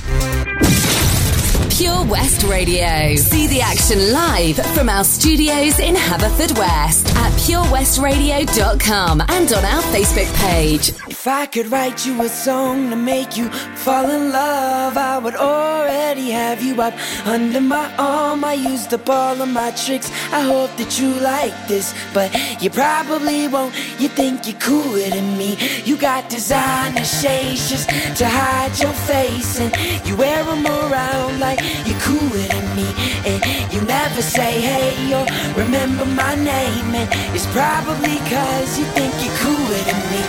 Pure 1.81 2.05
West 2.09 2.43
Radio. 2.43 3.17
See 3.17 3.47
the 3.47 3.63
action 3.63 4.13
live 4.13 4.57
from 4.75 4.91
our 4.91 5.03
studios 5.03 5.79
in 5.79 5.95
Haverfordwest 5.95 7.09
at 7.17 7.33
purewestradio.com 7.41 9.23
and 9.23 9.53
on 9.55 9.65
our 9.65 9.83
Facebook 9.85 10.31
page. 10.45 10.91
If 11.09 11.27
I 11.27 11.47
could 11.47 11.69
write 11.69 12.05
you 12.05 12.21
a 12.21 12.29
song 12.29 12.91
to 12.91 12.97
make 12.97 13.39
you 13.39 13.49
fall 13.77 14.11
in 14.11 14.31
love, 14.31 14.99
I 14.99 15.17
would 15.17 15.37
already 15.37 16.31
have 16.33 16.63
you 16.63 16.83
up 16.83 16.93
under 17.27 17.63
my 17.63 17.91
arm. 17.97 18.45
I 18.45 18.55
used 18.55 18.93
up 18.93 19.09
all 19.09 19.41
of 19.41 19.49
my 19.49 19.71
tricks. 19.71 20.11
I 20.33 20.43
hope 20.43 20.77
that 20.77 21.01
you 21.01 21.15
like 21.15 21.57
this, 21.67 21.95
but 22.13 22.31
you 22.63 22.69
probably 22.69 23.49
won't. 23.49 23.75
You 23.99 24.09
think 24.09 24.47
you're 24.47 24.61
cooler 24.61 25.09
than 25.09 25.39
me. 25.39 25.57
You 25.87 25.97
got 25.97 26.29
designer 26.29 27.05
shades 27.05 27.71
just 27.71 27.89
to 28.19 28.29
hide 28.29 28.79
your 28.79 28.93
face, 28.93 29.61
and 29.61 29.75
you 30.07 30.15
wear 30.17 30.45
them 30.45 30.67
around 30.67 31.41
like 31.41 31.70
you're 31.87 32.01
cooler 32.01 32.47
than 32.49 32.67
me. 32.77 32.89
And 33.27 33.73
you 33.73 33.81
never 33.83 34.23
say 34.23 34.61
hey 34.61 35.13
or 35.15 35.27
remember 35.57 36.05
my 36.07 36.35
name, 36.35 36.95
and 36.95 37.09
it's 37.35 37.47
probably 37.53 38.17
cause 38.31 38.79
you 38.79 38.85
think 38.97 39.13
you're 39.23 39.37
cooler 39.37 39.83
than 39.89 40.01
me. 40.13 40.23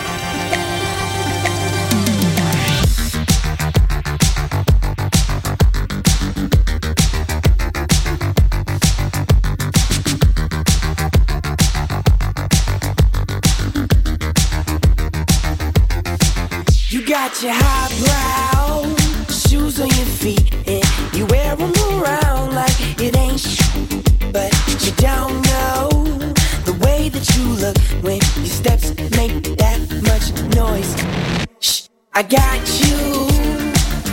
You 16.88 17.00
got 17.06 17.42
your 17.42 17.52
highbrow 17.54 18.94
shoes 19.28 19.80
on 19.80 19.88
your 19.88 20.06
feet, 20.20 20.51
I 32.14 32.22
got 32.22 32.60
you 32.78 33.26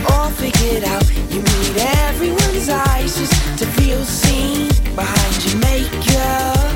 all 0.07 0.29
figured 0.29 0.85
out. 0.85 1.03
You 1.29 1.41
need 1.41 1.75
everyone's 2.07 2.69
eyes 2.69 3.17
just 3.17 3.59
to 3.59 3.65
feel 3.65 4.05
seen 4.05 4.69
behind 4.95 5.35
your 5.43 5.59
makeup. 5.59 6.71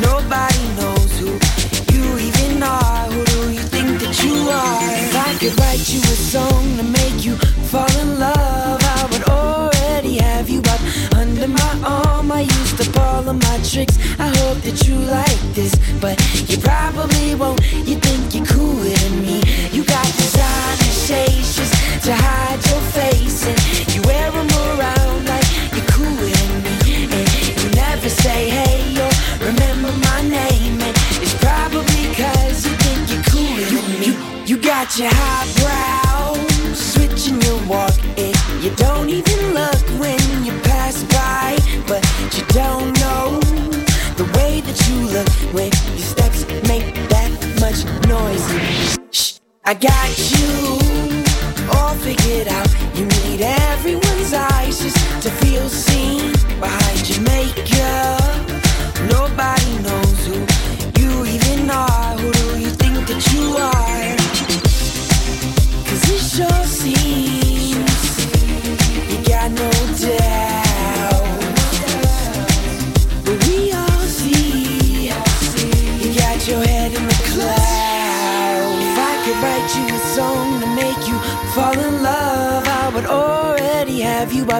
Nobody 0.00 0.64
knows 0.80 1.12
who 1.20 1.36
you 1.92 2.04
even 2.16 2.62
are. 2.62 3.04
Who 3.12 3.24
do 3.26 3.52
you 3.52 3.60
think 3.60 4.00
that 4.00 4.16
you 4.24 4.48
are? 4.48 4.80
If 5.04 5.14
I 5.14 5.34
could 5.38 5.60
write 5.60 5.92
you 5.92 6.00
a 6.00 6.16
song 6.32 6.78
to 6.78 6.84
make 6.84 7.22
you 7.22 7.36
fall 7.68 7.92
in 8.00 8.18
love, 8.18 8.80
I 8.82 9.08
would 9.12 9.28
already 9.28 10.16
have 10.20 10.48
you 10.48 10.60
up 10.60 10.80
under 11.16 11.48
my 11.48 11.80
arm. 11.84 12.32
I 12.32 12.40
used 12.40 12.80
up 12.80 12.96
all 12.96 13.28
of 13.28 13.36
my 13.42 13.58
tricks. 13.62 13.98
I 14.18 14.28
hope 14.38 14.62
that 14.62 14.88
you 14.88 14.96
like 14.96 15.40
this, 15.52 15.74
but 16.00 16.16
you 16.48 16.56
probably 16.56 17.34
won't. 17.34 17.60
You 17.86 17.98
your 34.98 35.10
highbrow, 35.12 36.34
switching 36.74 37.40
your 37.42 37.60
walk. 37.66 37.92
If 38.16 38.64
you 38.64 38.70
don't 38.76 39.10
even 39.10 39.52
look 39.52 39.82
when 40.00 40.18
you 40.44 40.52
pass 40.60 41.02
by, 41.04 41.58
but 41.86 42.02
you 42.34 42.44
don't 42.46 42.98
know 43.00 43.38
the 44.16 44.24
way 44.36 44.60
that 44.62 44.88
you 44.88 45.06
look 45.08 45.28
when 45.52 45.70
your 45.96 46.06
steps 46.06 46.46
make 46.66 46.94
that 47.10 47.30
much 47.60 47.84
noise. 48.08 48.46
Shh, 49.10 49.38
I 49.64 49.74
got 49.74 50.08
you 50.30 50.78
all 51.76 51.94
figured 51.96 52.48
out. 52.48 52.65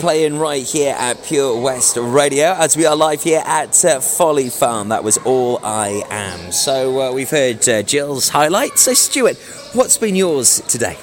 Playing 0.00 0.38
right 0.38 0.66
here 0.66 0.94
at 0.98 1.22
Pure 1.24 1.60
West 1.60 1.98
Radio 1.98 2.54
as 2.54 2.74
we 2.74 2.86
are 2.86 2.96
live 2.96 3.22
here 3.22 3.42
at 3.44 3.84
uh, 3.84 4.00
Folly 4.00 4.48
Farm. 4.48 4.88
That 4.88 5.04
was 5.04 5.18
All 5.18 5.60
I 5.62 6.02
Am. 6.08 6.52
So 6.52 7.02
uh, 7.02 7.12
we've 7.12 7.28
heard 7.28 7.68
uh, 7.68 7.82
Jill's 7.82 8.30
highlights. 8.30 8.80
So, 8.80 8.94
Stuart, 8.94 9.36
what's 9.74 9.98
been 9.98 10.16
yours 10.16 10.62
today? 10.62 10.94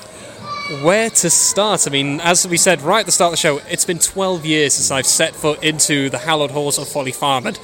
Where 0.81 1.11
to 1.11 1.29
start? 1.29 1.87
I 1.87 1.91
mean, 1.91 2.19
as 2.21 2.47
we 2.47 2.57
said 2.57 2.81
right 2.81 3.01
at 3.01 3.05
the 3.05 3.11
start 3.11 3.29
of 3.29 3.33
the 3.33 3.37
show, 3.37 3.57
it's 3.69 3.85
been 3.85 3.99
12 3.99 4.45
years 4.47 4.73
since 4.73 4.89
I've 4.89 5.05
set 5.05 5.35
foot 5.35 5.63
into 5.63 6.09
the 6.09 6.17
hallowed 6.17 6.49
halls 6.49 6.79
of 6.79 6.87
Folly 6.87 7.11
Farm, 7.11 7.45
and 7.45 7.59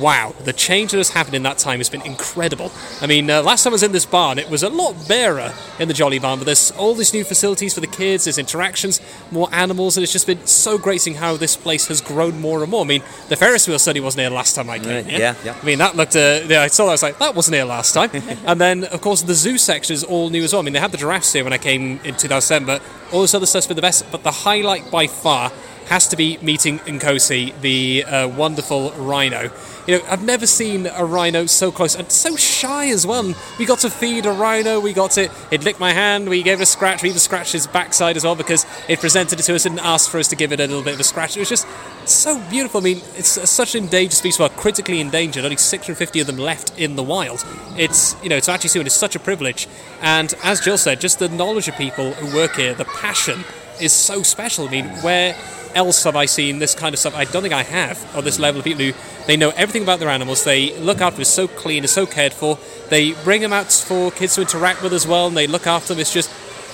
wow, 0.00 0.34
the 0.44 0.52
change 0.52 0.90
that 0.92 0.96
has 0.96 1.10
happened 1.10 1.34
in 1.34 1.42
that 1.42 1.58
time 1.58 1.78
has 1.78 1.88
been 1.88 2.02
incredible. 2.02 2.72
I 3.00 3.06
mean, 3.06 3.30
uh, 3.30 3.42
last 3.42 3.64
time 3.64 3.72
I 3.72 3.74
was 3.74 3.82
in 3.82 3.92
this 3.92 4.06
barn, 4.06 4.38
it 4.38 4.48
was 4.48 4.62
a 4.62 4.68
lot 4.68 4.96
barer 5.06 5.52
in 5.78 5.88
the 5.88 5.94
Jolly 5.94 6.18
Barn, 6.18 6.38
but 6.38 6.46
there's 6.46 6.70
all 6.72 6.94
these 6.94 7.12
new 7.12 7.24
facilities 7.24 7.74
for 7.74 7.80
the 7.80 7.86
kids, 7.86 8.24
there's 8.24 8.38
interactions, 8.38 9.00
more 9.30 9.48
animals, 9.52 9.96
and 9.96 10.02
it's 10.02 10.12
just 10.12 10.26
been 10.26 10.46
so 10.46 10.78
great 10.78 11.00
seeing 11.00 11.16
how 11.16 11.36
this 11.36 11.56
place 11.56 11.88
has 11.88 12.00
grown 12.00 12.40
more 12.40 12.62
and 12.62 12.70
more. 12.70 12.82
I 12.84 12.88
mean, 12.88 13.02
the 13.28 13.36
Ferris 13.36 13.68
wheel 13.68 13.78
study 13.78 14.00
wasn't 14.00 14.22
here 14.22 14.30
last 14.30 14.54
time 14.54 14.70
I 14.70 14.78
came. 14.78 15.06
Uh, 15.06 15.08
yeah, 15.08 15.34
yeah. 15.44 15.56
I 15.60 15.64
mean, 15.64 15.78
that 15.78 15.96
looked, 15.96 16.16
uh, 16.16 16.40
yeah, 16.46 16.62
I 16.62 16.68
saw 16.68 16.84
that, 16.84 16.90
I 16.90 16.94
was 16.94 17.02
like, 17.02 17.18
that 17.18 17.34
wasn't 17.34 17.56
here 17.56 17.64
last 17.64 17.92
time. 17.92 18.10
and 18.46 18.60
then, 18.60 18.84
of 18.84 19.00
course, 19.00 19.22
the 19.22 19.34
zoo 19.34 19.58
section 19.58 19.94
is 19.94 20.04
all 20.04 20.30
new 20.30 20.42
as 20.42 20.52
well. 20.52 20.62
I 20.62 20.64
mean, 20.64 20.72
they 20.72 20.80
had 20.80 20.92
the 20.92 20.98
giraffes 20.98 21.32
here 21.32 21.44
when 21.44 21.52
I 21.52 21.58
came 21.58 22.00
in 22.04 22.16
2007, 22.16 22.66
but 22.66 22.82
all 23.12 23.22
this 23.22 23.34
other 23.34 23.46
stuff's 23.46 23.66
been 23.66 23.76
the 23.76 23.82
best. 23.82 24.10
But 24.10 24.22
the 24.22 24.30
highlight 24.30 24.90
by 24.90 25.06
far 25.06 25.52
has 25.90 26.06
to 26.06 26.16
be 26.16 26.38
meeting 26.38 26.78
Nkosi, 26.78 27.60
the 27.62 28.04
uh, 28.04 28.28
wonderful 28.28 28.92
rhino. 28.92 29.50
You 29.88 29.98
know, 29.98 30.04
I've 30.08 30.22
never 30.22 30.46
seen 30.46 30.86
a 30.86 31.04
rhino 31.04 31.46
so 31.46 31.72
close 31.72 31.96
and 31.96 32.10
so 32.12 32.36
shy 32.36 32.90
as. 32.90 33.04
And 33.04 33.34
we 33.58 33.66
got 33.66 33.80
to 33.80 33.90
feed 33.90 34.24
a 34.24 34.30
rhino. 34.30 34.78
We 34.78 34.92
got 34.92 35.10
to. 35.12 35.28
It 35.50 35.64
licked 35.64 35.80
my 35.80 35.92
hand. 35.92 36.28
We 36.28 36.44
gave 36.44 36.60
it 36.60 36.62
a 36.62 36.66
scratch. 36.66 37.02
We 37.02 37.08
even 37.08 37.18
scratched 37.18 37.52
his 37.52 37.66
backside 37.66 38.16
as 38.16 38.22
well 38.22 38.36
because 38.36 38.64
it 38.88 39.00
presented 39.00 39.40
it 39.40 39.42
to 39.42 39.54
us 39.56 39.66
and 39.66 39.80
asked 39.80 40.10
for 40.10 40.18
us 40.18 40.28
to 40.28 40.36
give 40.36 40.52
it 40.52 40.60
a 40.60 40.66
little 40.68 40.84
bit 40.84 40.94
of 40.94 41.00
a 41.00 41.04
scratch. 41.04 41.36
It 41.36 41.40
was 41.40 41.48
just 41.48 41.66
so 42.06 42.40
beautiful. 42.50 42.80
I 42.80 42.84
mean, 42.84 42.98
it's 43.16 43.50
such 43.50 43.74
an 43.74 43.82
endangered 43.82 44.12
species, 44.12 44.38
well, 44.38 44.48
critically 44.50 45.00
endangered. 45.00 45.42
Only 45.42 45.56
650 45.56 46.20
of 46.20 46.26
them 46.28 46.38
left 46.38 46.78
in 46.78 46.94
the 46.94 47.02
wild. 47.02 47.44
It's 47.76 48.14
you 48.22 48.28
know 48.28 48.38
to 48.38 48.52
actually 48.52 48.68
see 48.68 48.78
it 48.78 48.86
is 48.86 48.92
such 48.92 49.16
a 49.16 49.20
privilege. 49.20 49.66
And 50.00 50.32
as 50.44 50.60
Jill 50.60 50.78
said, 50.78 51.00
just 51.00 51.18
the 51.18 51.28
knowledge 51.28 51.66
of 51.66 51.74
people 51.74 52.12
who 52.12 52.36
work 52.36 52.54
here, 52.54 52.74
the 52.74 52.84
passion 52.84 53.44
is 53.80 53.92
so 53.92 54.22
special. 54.22 54.68
I 54.68 54.70
mean, 54.70 54.86
where 55.02 55.34
else 55.74 56.04
have 56.04 56.16
I 56.16 56.26
seen 56.26 56.58
this 56.58 56.74
kind 56.74 56.94
of 56.94 56.98
stuff? 56.98 57.14
I 57.14 57.24
don't 57.24 57.42
think 57.42 57.54
I 57.54 57.62
have. 57.62 58.16
Or 58.16 58.22
this 58.22 58.38
level 58.38 58.60
of 58.60 58.64
people 58.64 58.84
who 58.84 58.92
they 59.26 59.36
know 59.36 59.50
everything 59.50 59.82
about 59.82 60.00
their 60.00 60.08
animals. 60.08 60.44
They 60.44 60.76
look 60.78 61.00
after 61.00 61.16
them 61.16 61.24
so 61.24 61.48
clean, 61.48 61.84
it's 61.84 61.92
so 61.92 62.06
cared 62.06 62.32
for. 62.32 62.58
They 62.88 63.12
bring 63.24 63.42
them 63.42 63.52
out 63.52 63.72
for 63.72 64.10
kids 64.10 64.34
to 64.34 64.42
interact 64.42 64.82
with 64.82 64.92
as 64.92 65.06
well, 65.06 65.26
and 65.26 65.36
they 65.36 65.46
look 65.46 65.66
after 65.66 65.94
them. 65.94 66.00
It's 66.00 66.12
just 66.12 66.30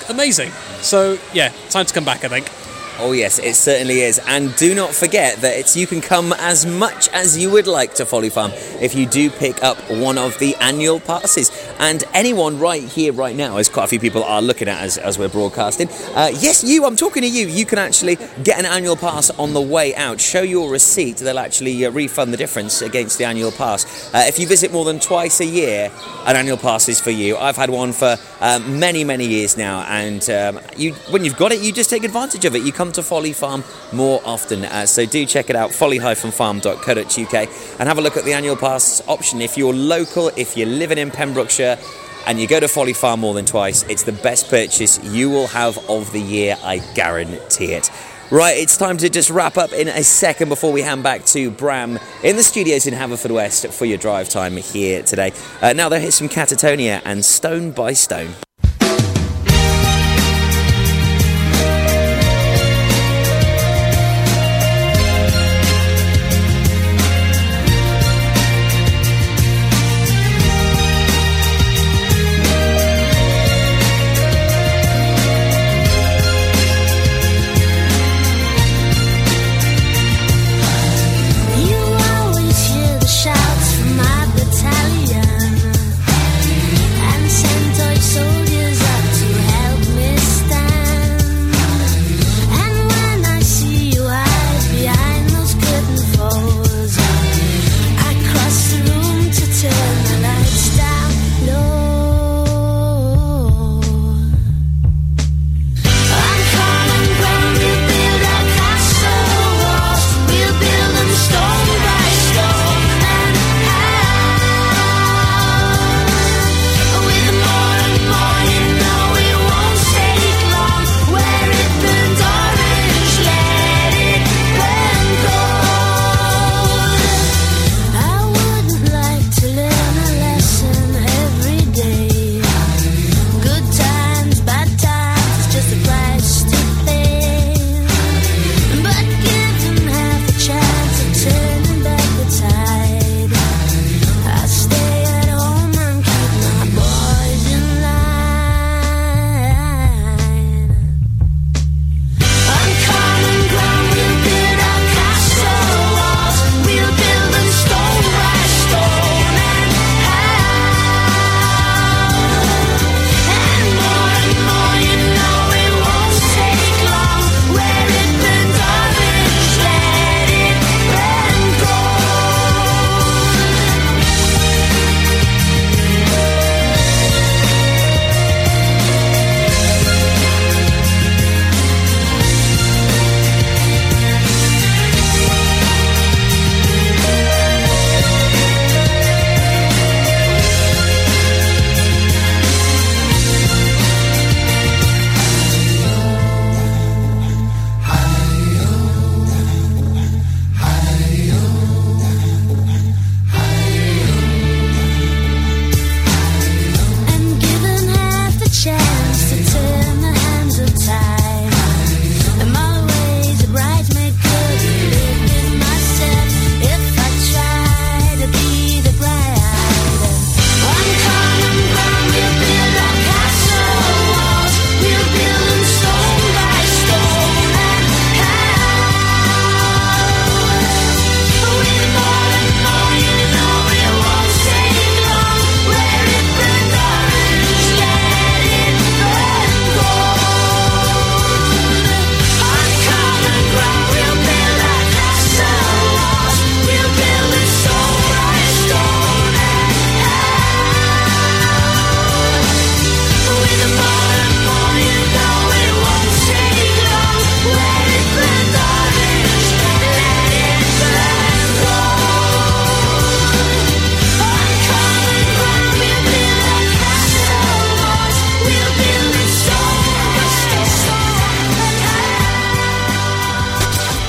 amazing. 0.08 0.50
So 0.80 1.18
yeah, 1.32 1.52
time 1.70 1.86
to 1.86 1.94
come 1.94 2.04
back. 2.04 2.24
I 2.24 2.28
think. 2.28 2.65
Oh 2.98 3.12
yes, 3.12 3.38
it 3.38 3.56
certainly 3.56 4.00
is. 4.00 4.18
And 4.26 4.56
do 4.56 4.74
not 4.74 4.90
forget 4.94 5.36
that 5.42 5.58
it's 5.58 5.76
you 5.76 5.86
can 5.86 6.00
come 6.00 6.32
as 6.38 6.64
much 6.64 7.10
as 7.10 7.36
you 7.36 7.50
would 7.50 7.66
like 7.66 7.92
to 7.96 8.06
Folly 8.06 8.30
Farm 8.30 8.52
if 8.80 8.94
you 8.94 9.04
do 9.04 9.28
pick 9.28 9.62
up 9.62 9.76
one 9.90 10.16
of 10.16 10.38
the 10.38 10.54
annual 10.56 10.98
passes. 10.98 11.50
And 11.78 12.02
anyone 12.14 12.58
right 12.58 12.82
here, 12.82 13.12
right 13.12 13.36
now, 13.36 13.58
as 13.58 13.68
quite 13.68 13.84
a 13.84 13.88
few 13.88 14.00
people 14.00 14.24
are 14.24 14.40
looking 14.40 14.66
at 14.66 14.80
as, 14.80 14.96
as 14.96 15.18
we're 15.18 15.28
broadcasting, 15.28 15.88
uh, 16.14 16.30
yes, 16.40 16.64
you, 16.64 16.86
I'm 16.86 16.96
talking 16.96 17.20
to 17.20 17.28
you. 17.28 17.46
You 17.46 17.66
can 17.66 17.78
actually 17.78 18.16
get 18.42 18.58
an 18.58 18.64
annual 18.64 18.96
pass 18.96 19.28
on 19.28 19.52
the 19.52 19.60
way 19.60 19.94
out. 19.94 20.18
Show 20.18 20.40
your 20.40 20.70
receipt; 20.70 21.18
they'll 21.18 21.38
actually 21.38 21.84
uh, 21.84 21.90
refund 21.90 22.32
the 22.32 22.38
difference 22.38 22.80
against 22.80 23.18
the 23.18 23.24
annual 23.26 23.52
pass. 23.52 24.10
Uh, 24.14 24.24
if 24.26 24.38
you 24.38 24.46
visit 24.46 24.72
more 24.72 24.86
than 24.86 25.00
twice 25.00 25.40
a 25.40 25.46
year, 25.46 25.92
an 26.24 26.34
annual 26.34 26.56
pass 26.56 26.88
is 26.88 26.98
for 26.98 27.10
you. 27.10 27.36
I've 27.36 27.56
had 27.56 27.68
one 27.68 27.92
for 27.92 28.16
um, 28.40 28.80
many, 28.80 29.04
many 29.04 29.26
years 29.26 29.58
now, 29.58 29.82
and 29.82 30.28
um, 30.30 30.60
you, 30.78 30.94
when 31.10 31.26
you've 31.26 31.36
got 31.36 31.52
it, 31.52 31.60
you 31.60 31.72
just 31.72 31.90
take 31.90 32.02
advantage 32.02 32.46
of 32.46 32.56
it. 32.56 32.62
You 32.62 32.72
come 32.72 32.85
to 32.92 33.02
Folly 33.02 33.32
Farm 33.32 33.64
more 33.92 34.20
often. 34.24 34.64
Uh, 34.64 34.86
so 34.86 35.06
do 35.06 35.24
check 35.26 35.50
it 35.50 35.56
out, 35.56 35.72
folly-farm.co.uk, 35.72 37.34
and 37.78 37.88
have 37.88 37.98
a 37.98 38.00
look 38.00 38.16
at 38.16 38.24
the 38.24 38.32
annual 38.32 38.56
pass 38.56 39.06
option. 39.08 39.40
If 39.40 39.56
you're 39.56 39.74
local, 39.74 40.28
if 40.36 40.56
you're 40.56 40.66
living 40.66 40.98
in 40.98 41.10
Pembrokeshire, 41.10 41.78
and 42.26 42.40
you 42.40 42.48
go 42.48 42.58
to 42.58 42.68
Folly 42.68 42.92
Farm 42.92 43.20
more 43.20 43.34
than 43.34 43.44
twice, 43.44 43.84
it's 43.84 44.02
the 44.02 44.12
best 44.12 44.50
purchase 44.50 45.02
you 45.04 45.30
will 45.30 45.46
have 45.46 45.78
of 45.88 46.12
the 46.12 46.20
year, 46.20 46.56
I 46.62 46.78
guarantee 46.94 47.72
it. 47.72 47.90
Right, 48.30 48.58
it's 48.58 48.76
time 48.76 48.96
to 48.98 49.08
just 49.08 49.30
wrap 49.30 49.56
up 49.56 49.72
in 49.72 49.86
a 49.86 50.02
second 50.02 50.48
before 50.48 50.72
we 50.72 50.82
hand 50.82 51.04
back 51.04 51.24
to 51.26 51.48
Bram 51.52 52.00
in 52.24 52.34
the 52.34 52.42
studios 52.42 52.84
in 52.88 52.94
Haverfordwest 52.94 53.72
for 53.72 53.84
your 53.84 53.98
drive 53.98 54.28
time 54.28 54.56
here 54.56 55.04
today. 55.04 55.32
Uh, 55.62 55.72
now, 55.74 55.88
there 55.88 56.00
is 56.00 56.16
some 56.16 56.28
Catatonia 56.28 57.00
and 57.04 57.24
Stone 57.24 57.70
by 57.70 57.92
Stone. 57.92 58.34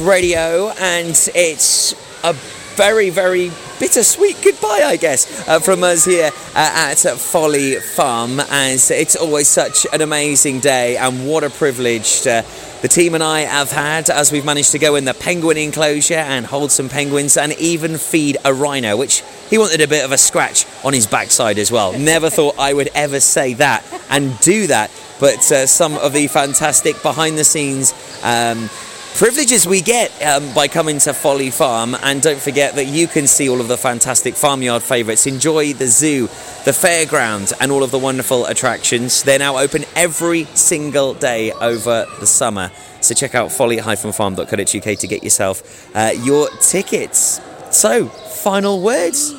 Radio, 0.00 0.70
and 0.78 1.10
it's 1.34 1.92
a 2.24 2.32
very, 2.76 3.10
very 3.10 3.50
bittersweet 3.78 4.36
goodbye, 4.42 4.82
I 4.84 4.96
guess, 4.96 5.48
uh, 5.48 5.60
from 5.60 5.82
us 5.82 6.04
here 6.04 6.30
uh, 6.54 6.92
at 6.92 6.98
Folly 6.98 7.76
Farm. 7.76 8.40
As 8.40 8.90
it's 8.90 9.16
always 9.16 9.48
such 9.48 9.86
an 9.92 10.02
amazing 10.02 10.60
day, 10.60 10.96
and 10.96 11.26
what 11.26 11.44
a 11.44 11.50
privilege 11.50 12.22
to, 12.22 12.44
the 12.82 12.88
team 12.88 13.14
and 13.14 13.24
I 13.24 13.40
have 13.40 13.70
had 13.70 14.10
as 14.10 14.30
we've 14.30 14.44
managed 14.44 14.72
to 14.72 14.78
go 14.78 14.96
in 14.96 15.06
the 15.06 15.14
penguin 15.14 15.56
enclosure 15.56 16.14
and 16.14 16.44
hold 16.44 16.70
some 16.70 16.88
penguins 16.88 17.36
and 17.36 17.52
even 17.54 17.96
feed 17.96 18.36
a 18.44 18.52
rhino, 18.52 18.96
which 18.96 19.22
he 19.48 19.58
wanted 19.58 19.80
a 19.80 19.88
bit 19.88 20.04
of 20.04 20.12
a 20.12 20.18
scratch 20.18 20.66
on 20.84 20.92
his 20.92 21.06
backside 21.06 21.58
as 21.58 21.72
well. 21.72 21.98
Never 21.98 22.28
thought 22.28 22.56
I 22.58 22.74
would 22.74 22.90
ever 22.94 23.20
say 23.20 23.54
that 23.54 23.84
and 24.10 24.38
do 24.40 24.66
that, 24.66 24.90
but 25.18 25.50
uh, 25.50 25.66
some 25.66 25.94
of 25.94 26.12
the 26.12 26.26
fantastic 26.26 27.02
behind 27.02 27.38
the 27.38 27.44
scenes. 27.44 27.94
Um, 28.22 28.68
privileges 29.16 29.66
we 29.66 29.80
get 29.80 30.10
um, 30.22 30.52
by 30.52 30.68
coming 30.68 30.98
to 30.98 31.14
Folly 31.14 31.50
Farm. 31.50 31.96
And 32.02 32.20
don't 32.20 32.38
forget 32.38 32.74
that 32.74 32.84
you 32.84 33.08
can 33.08 33.26
see 33.26 33.48
all 33.48 33.62
of 33.62 33.68
the 33.68 33.78
fantastic 33.78 34.34
farmyard 34.34 34.82
favourites, 34.82 35.26
enjoy 35.26 35.72
the 35.72 35.86
zoo, 35.86 36.26
the 36.66 36.72
fairground, 36.72 37.54
and 37.58 37.72
all 37.72 37.82
of 37.82 37.90
the 37.90 37.98
wonderful 37.98 38.44
attractions. 38.44 39.22
They're 39.22 39.38
now 39.38 39.56
open 39.56 39.84
every 39.94 40.44
single 40.54 41.14
day 41.14 41.50
over 41.52 42.04
the 42.20 42.26
summer. 42.26 42.70
So 43.00 43.14
check 43.14 43.34
out 43.34 43.50
folly-farm.co.uk 43.52 44.98
to 44.98 45.06
get 45.06 45.24
yourself 45.24 45.96
uh, 45.96 46.12
your 46.18 46.50
tickets. 46.60 47.40
So, 47.70 48.06
final 48.08 48.82
words. 48.82 49.34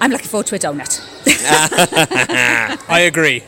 I'm 0.00 0.10
looking 0.10 0.28
forward 0.28 0.46
to 0.48 0.56
a 0.56 0.58
donut. 0.58 1.17
I 2.88 3.04
agree. 3.06 3.40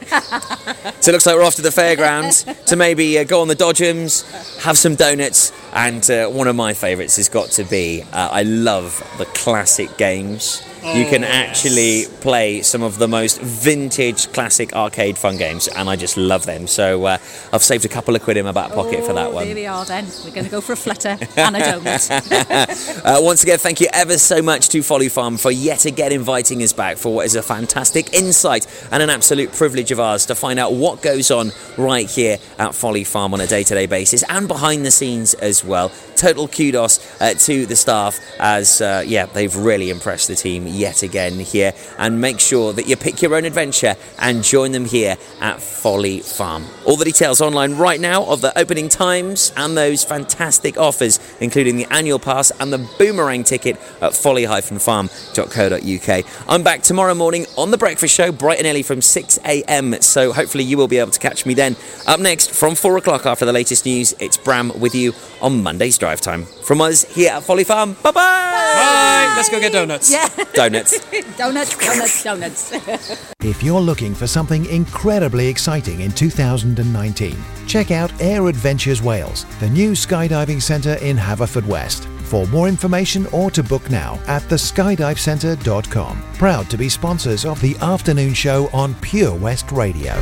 So 1.00 1.10
it 1.10 1.12
looks 1.12 1.26
like 1.26 1.36
we're 1.36 1.44
off 1.44 1.56
to 1.56 1.62
the 1.62 1.70
fairgrounds 1.70 2.44
to 2.66 2.76
maybe 2.76 3.18
uh, 3.18 3.24
go 3.24 3.40
on 3.40 3.48
the 3.48 3.56
Dodgems, 3.56 4.62
have 4.62 4.76
some 4.78 4.94
donuts, 4.94 5.52
and 5.72 6.08
uh, 6.10 6.28
one 6.28 6.48
of 6.48 6.56
my 6.56 6.74
favourites 6.74 7.16
has 7.16 7.28
got 7.28 7.50
to 7.52 7.64
be 7.64 8.02
uh, 8.12 8.28
I 8.30 8.42
love 8.42 9.02
the 9.18 9.26
classic 9.26 9.96
games. 9.96 10.62
You 10.84 11.06
can 11.06 11.24
Oh, 11.24 11.28
actually 11.28 12.04
play 12.20 12.62
some 12.62 12.82
of 12.82 12.98
the 12.98 13.06
most 13.08 13.40
vintage 13.40 14.32
classic 14.32 14.72
arcade 14.74 15.18
fun 15.18 15.36
games, 15.36 15.68
and 15.68 15.88
I 15.88 15.96
just 15.96 16.16
love 16.16 16.46
them. 16.46 16.66
So 16.66 17.04
uh, 17.04 17.18
I've 17.52 17.62
saved 17.62 17.84
a 17.84 17.88
couple 17.88 18.14
of 18.16 18.22
quid 18.22 18.36
in 18.36 18.44
my 18.44 18.52
back 18.52 18.72
pocket 18.72 19.04
for 19.04 19.12
that 19.12 19.32
one. 19.32 19.44
There 19.46 19.54
we 19.54 19.66
are 19.66 19.84
then. 19.84 20.06
We're 20.24 20.30
going 20.32 20.44
to 20.44 20.50
go 20.50 20.60
for 20.60 20.72
a 20.72 20.76
flutter 20.76 21.18
and 21.36 21.56
a 21.56 21.60
donut. 21.60 23.04
uh, 23.04 23.20
once 23.22 23.42
again, 23.42 23.58
thank 23.58 23.80
you 23.80 23.88
ever 23.92 24.18
so 24.18 24.40
much 24.42 24.68
to 24.70 24.82
Folly 24.82 25.08
Farm 25.08 25.36
for 25.36 25.50
yet 25.50 25.84
again 25.84 26.12
inviting 26.12 26.62
us 26.62 26.72
back 26.72 26.96
for 26.96 27.14
what 27.14 27.26
is 27.26 27.34
a 27.34 27.42
fantastic 27.42 28.12
insight 28.14 28.66
and 28.90 29.02
an 29.02 29.10
absolute 29.10 29.52
privilege 29.52 29.90
of 29.92 30.00
ours 30.00 30.26
to 30.26 30.34
find 30.34 30.58
out 30.58 30.72
what 30.72 31.02
goes 31.02 31.30
on 31.30 31.52
right 31.76 32.08
here 32.08 32.38
at 32.58 32.74
Folly 32.74 33.04
Farm 33.04 33.34
on 33.34 33.40
a 33.40 33.46
day 33.46 33.62
to 33.62 33.74
day 33.74 33.86
basis 33.86 34.22
and 34.28 34.48
behind 34.48 34.84
the 34.86 34.90
scenes 34.90 35.34
as 35.34 35.64
well. 35.64 35.90
Total 36.16 36.48
kudos 36.48 37.20
uh, 37.20 37.34
to 37.34 37.66
the 37.66 37.76
staff 37.76 38.18
as, 38.38 38.80
uh, 38.80 39.02
yeah, 39.06 39.26
they've 39.26 39.54
really 39.56 39.90
impressed 39.90 40.28
the 40.28 40.34
team 40.36 40.66
yet 40.70 41.02
again 41.02 41.40
here. 41.40 41.72
And 41.98 42.20
make 42.20 42.40
sure 42.40 42.72
that 42.72 42.88
you 42.88 42.96
pick 42.96 43.22
your 43.22 43.34
own 43.34 43.44
adventure 43.44 43.96
and 44.18 44.42
join 44.42 44.72
them 44.72 44.84
here 44.84 45.16
at 45.40 45.60
Folly 45.60 46.20
Farm. 46.20 46.64
All 46.84 46.96
the 46.96 47.04
details 47.04 47.40
online 47.40 47.76
right 47.76 48.00
now 48.00 48.24
of 48.24 48.40
the 48.40 48.56
opening 48.58 48.88
times 48.88 49.52
and 49.56 49.76
those 49.76 50.04
fantastic 50.04 50.78
offers, 50.78 51.20
including 51.40 51.76
the 51.76 51.86
annual 51.90 52.18
pass 52.18 52.50
and 52.60 52.72
the 52.72 52.78
boomerang 52.98 53.44
ticket 53.44 53.76
at 54.00 54.14
folly-farm.co.uk. 54.14 56.24
I'm 56.48 56.62
back 56.62 56.82
tomorrow 56.82 57.14
morning 57.14 57.46
on 57.56 57.70
The 57.70 57.78
Breakfast 57.78 58.14
Show, 58.14 58.32
bright 58.32 58.58
and 58.58 58.66
early 58.66 58.82
from 58.82 59.00
6am, 59.00 60.02
so 60.02 60.32
hopefully 60.32 60.64
you 60.64 60.76
will 60.76 60.88
be 60.88 60.98
able 60.98 61.12
to 61.12 61.20
catch 61.20 61.46
me 61.46 61.54
then. 61.54 61.76
Up 62.06 62.20
next, 62.20 62.50
from 62.50 62.74
4 62.74 62.96
o'clock 62.98 63.26
after 63.26 63.44
the 63.44 63.52
latest 63.52 63.86
news, 63.86 64.14
it's 64.20 64.36
Bram 64.36 64.78
with 64.78 64.94
you 64.94 65.14
on 65.40 65.62
Monday's 65.62 65.98
Drive 65.98 66.20
Time. 66.20 66.44
From 66.44 66.80
us 66.80 67.04
here 67.14 67.32
at 67.32 67.42
Folly 67.42 67.64
Farm, 67.64 67.94
bye-bye! 68.02 68.12
Bye! 68.12 69.34
Let's 69.36 69.48
go 69.48 69.60
get 69.60 69.72
donuts. 69.72 70.10
Yeah. 70.10 70.28
Donuts. 70.60 71.00
donuts, 71.38 71.74
donuts, 71.78 72.22
donuts. 72.22 73.32
If 73.42 73.62
you're 73.62 73.80
looking 73.80 74.14
for 74.14 74.26
something 74.26 74.66
incredibly 74.66 75.48
exciting 75.48 76.00
in 76.02 76.12
2019, 76.12 77.34
check 77.66 77.90
out 77.90 78.12
Air 78.20 78.46
Adventures 78.46 79.00
Wales, 79.00 79.46
the 79.60 79.70
new 79.70 79.92
skydiving 79.92 80.60
centre 80.60 80.96
in 80.96 81.16
Haverfordwest. 81.16 82.06
For 82.30 82.46
more 82.46 82.68
information 82.68 83.26
or 83.32 83.50
to 83.50 83.60
book 83.60 83.90
now 83.90 84.20
at 84.28 84.42
theskydivecentre.com. 84.42 86.22
Proud 86.34 86.70
to 86.70 86.78
be 86.78 86.88
sponsors 86.88 87.44
of 87.44 87.60
the 87.60 87.76
afternoon 87.78 88.34
show 88.34 88.68
on 88.72 88.94
Pure 89.00 89.34
West 89.34 89.72
Radio. 89.72 90.14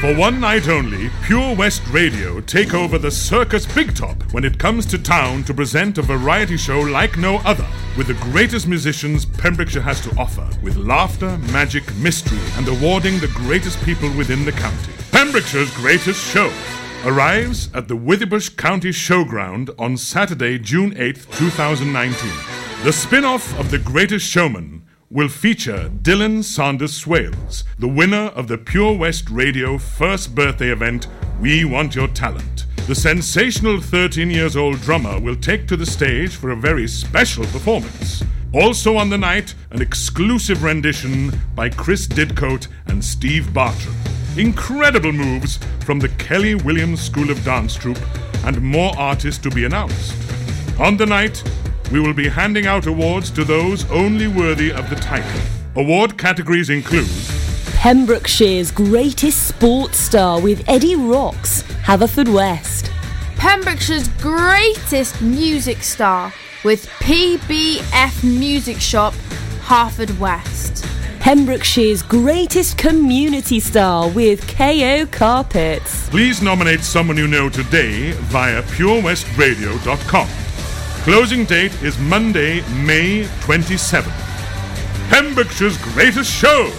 For 0.00 0.14
one 0.14 0.38
night 0.38 0.68
only, 0.68 1.10
Pure 1.24 1.56
West 1.56 1.82
Radio 1.88 2.40
take 2.40 2.72
over 2.72 2.98
the 2.98 3.10
Circus 3.10 3.66
Big 3.66 3.96
Top 3.96 4.22
when 4.32 4.44
it 4.44 4.60
comes 4.60 4.86
to 4.86 4.98
town 4.98 5.42
to 5.42 5.52
present 5.52 5.98
a 5.98 6.02
variety 6.02 6.56
show 6.56 6.78
like 6.82 7.18
no 7.18 7.38
other, 7.38 7.66
with 7.98 8.06
the 8.06 8.14
greatest 8.30 8.68
musicians 8.68 9.24
Pembrokeshire 9.24 9.82
has 9.82 10.00
to 10.02 10.16
offer, 10.16 10.48
with 10.62 10.76
laughter, 10.76 11.36
magic, 11.52 11.82
mystery, 11.96 12.38
and 12.58 12.68
awarding 12.68 13.18
the 13.18 13.32
greatest 13.34 13.82
people 13.82 14.08
within 14.16 14.44
the 14.44 14.52
county. 14.52 14.92
Pembrokeshire's 15.10 15.74
greatest 15.74 16.24
show 16.32 16.52
arrives 17.04 17.70
at 17.72 17.88
the 17.88 17.96
Withybush 17.96 18.56
County 18.56 18.90
Showground 18.90 19.70
on 19.78 19.96
Saturday, 19.96 20.58
June 20.58 20.94
8th, 20.94 21.34
2019. 21.38 22.30
The 22.84 22.92
spin 22.92 23.24
off 23.24 23.58
of 23.58 23.70
The 23.70 23.78
Greatest 23.78 24.26
Showman 24.26 24.82
will 25.08 25.28
feature 25.28 25.90
Dylan 26.02 26.44
Sanders 26.44 26.94
Swales, 26.94 27.64
the 27.78 27.88
winner 27.88 28.28
of 28.36 28.48
the 28.48 28.58
Pure 28.58 28.98
West 28.98 29.30
Radio 29.30 29.78
first 29.78 30.34
birthday 30.34 30.68
event, 30.68 31.08
We 31.40 31.64
Want 31.64 31.94
Your 31.94 32.08
Talent. 32.08 32.66
The 32.86 32.94
sensational 32.94 33.80
13 33.80 34.30
years 34.30 34.54
old 34.54 34.80
drummer 34.82 35.18
will 35.18 35.36
take 35.36 35.66
to 35.68 35.76
the 35.76 35.86
stage 35.86 36.36
for 36.36 36.50
a 36.50 36.56
very 36.56 36.86
special 36.86 37.44
performance. 37.46 38.22
Also 38.52 38.96
on 38.96 39.08
the 39.08 39.18
night, 39.18 39.54
an 39.70 39.80
exclusive 39.80 40.62
rendition 40.62 41.32
by 41.54 41.70
Chris 41.70 42.06
Didcote 42.06 42.68
and 42.88 43.02
Steve 43.02 43.54
Bartram. 43.54 43.94
Incredible 44.36 45.10
moves 45.10 45.58
from 45.84 45.98
the 45.98 46.08
Kelly 46.10 46.54
Williams 46.54 47.00
School 47.00 47.30
of 47.30 47.44
Dance 47.44 47.74
Troupe, 47.74 48.00
and 48.44 48.62
more 48.62 48.96
artists 48.96 49.42
to 49.42 49.50
be 49.50 49.64
announced. 49.64 50.14
On 50.78 50.96
the 50.96 51.04
night, 51.04 51.42
we 51.90 51.98
will 51.98 52.14
be 52.14 52.28
handing 52.28 52.66
out 52.66 52.86
awards 52.86 53.30
to 53.32 53.44
those 53.44 53.90
only 53.90 54.28
worthy 54.28 54.72
of 54.72 54.88
the 54.88 54.96
title. 54.96 55.40
Award 55.74 56.16
categories 56.16 56.70
include 56.70 57.08
Pembrokeshire's 57.74 58.70
greatest 58.70 59.48
sports 59.48 59.98
star 59.98 60.40
with 60.40 60.62
Eddie 60.68 60.96
Rocks, 60.96 61.64
Haverfordwest. 61.82 62.88
Pembrokeshire's 63.36 64.08
greatest 64.20 65.20
music 65.20 65.82
star 65.82 66.32
with 66.62 66.86
PBF 67.00 68.22
Music 68.22 68.80
Shop, 68.80 69.12
Haverfordwest. 69.62 70.99
Pembrokeshire's 71.20 72.02
greatest 72.02 72.78
community 72.78 73.60
star 73.60 74.08
with 74.08 74.48
KO 74.48 75.04
Carpets. 75.04 76.08
Please 76.08 76.40
nominate 76.40 76.80
someone 76.80 77.18
you 77.18 77.28
know 77.28 77.50
today 77.50 78.12
via 78.12 78.62
purewestradio.com. 78.62 80.28
Closing 81.04 81.44
date 81.44 81.74
is 81.82 81.98
Monday, 81.98 82.62
May 82.84 83.24
27th. 83.42 84.10
Pembrokeshire's 85.10 85.76
greatest 85.92 86.32
show, 86.32 86.70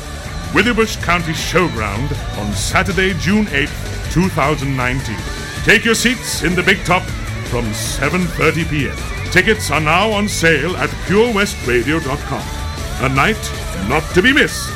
Withybush 0.53 1.01
County 1.03 1.33
Showground 1.33 2.11
on 2.39 2.51
Saturday, 2.53 3.13
June 3.19 3.45
8th, 3.45 4.11
2019. 4.11 5.15
Take 5.63 5.85
your 5.85 5.95
seats 5.95 6.41
in 6.41 6.55
the 6.55 6.63
big 6.63 6.83
top 6.83 7.03
from 7.51 7.65
7:30 7.65 8.69
p.m. 8.71 8.97
Tickets 9.31 9.69
are 9.69 9.79
now 9.79 10.09
on 10.09 10.27
sale 10.27 10.75
at 10.77 10.89
purewestradio.com. 11.05 12.60
A 13.03 13.09
night 13.09 13.51
not 13.89 14.03
to 14.13 14.21
be 14.21 14.31
missed. 14.31 14.69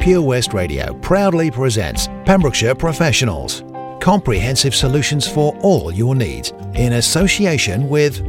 Pure 0.00 0.22
West 0.22 0.54
Radio 0.54 0.94
proudly 1.00 1.50
presents 1.50 2.06
Pembrokeshire 2.24 2.76
Professionals. 2.76 3.64
Comprehensive 4.00 4.72
solutions 4.72 5.26
for 5.26 5.58
all 5.62 5.90
your 5.90 6.14
needs 6.14 6.52
in 6.74 6.92
association 6.92 7.88
with 7.88 8.24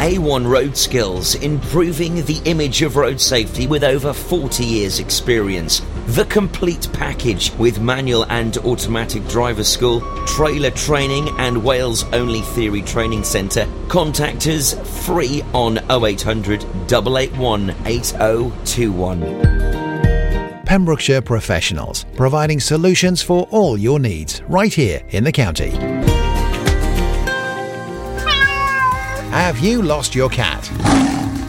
A1 0.00 0.44
Road 0.50 0.76
Skills, 0.76 1.36
improving 1.36 2.24
the 2.24 2.42
image 2.46 2.82
of 2.82 2.96
road 2.96 3.20
safety 3.20 3.68
with 3.68 3.84
over 3.84 4.12
40 4.12 4.64
years' 4.64 4.98
experience. 4.98 5.82
The 6.06 6.24
complete 6.26 6.88
package 6.92 7.52
with 7.54 7.80
manual 7.80 8.26
and 8.26 8.56
automatic 8.58 9.26
driver 9.26 9.64
school, 9.64 10.02
trailer 10.24 10.70
training, 10.70 11.28
and 11.38 11.64
Wales 11.64 12.04
only 12.12 12.42
theory 12.42 12.82
training 12.82 13.24
centre. 13.24 13.66
Contact 13.88 14.46
us 14.46 14.74
free 15.04 15.42
on 15.52 15.78
0800 15.90 16.62
881 16.62 17.70
8021. 17.84 20.62
Pembrokeshire 20.64 21.22
Professionals, 21.22 22.06
providing 22.14 22.60
solutions 22.60 23.20
for 23.20 23.48
all 23.50 23.76
your 23.76 23.98
needs 23.98 24.42
right 24.42 24.72
here 24.72 25.02
in 25.08 25.24
the 25.24 25.32
county. 25.32 25.70
Have 29.30 29.58
you 29.58 29.82
lost 29.82 30.14
your 30.14 30.30
cat? 30.30 30.70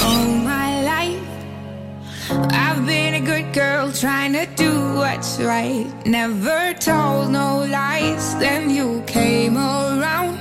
All 0.00 0.26
my 0.26 0.82
life, 0.82 1.28
I've 2.52 2.84
been 2.86 3.14
a 3.14 3.20
good 3.20 3.52
girl 3.52 3.92
trying 3.92 4.32
to 4.32 4.46
do 4.56 4.94
what's 4.94 5.40
right. 5.40 5.86
Never 6.06 6.74
told 6.74 7.30
no 7.30 7.64
lies. 7.64 8.36
Then 8.38 8.70
you 8.70 9.02
came 9.06 9.56
around, 9.56 10.38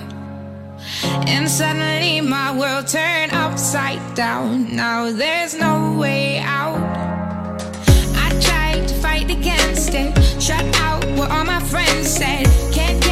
and 1.28 1.50
suddenly 1.50 2.22
my 2.22 2.58
world 2.58 2.88
turned 2.88 3.34
upside 3.34 4.02
down. 4.16 4.76
Now 4.76 5.12
there's 5.12 5.56
no 5.56 5.98
way 5.98 6.40
out. 6.40 6.82
I 8.16 8.30
tried 8.42 8.88
to 8.88 8.96
fight 8.96 9.30
against 9.30 9.94
it, 9.94 10.12
shut 10.42 10.66
out 10.78 11.06
what 11.18 11.30
all 11.32 11.46
my 11.46 11.60
friends 11.62 12.10
said. 12.10 12.46
Can't 12.74 13.03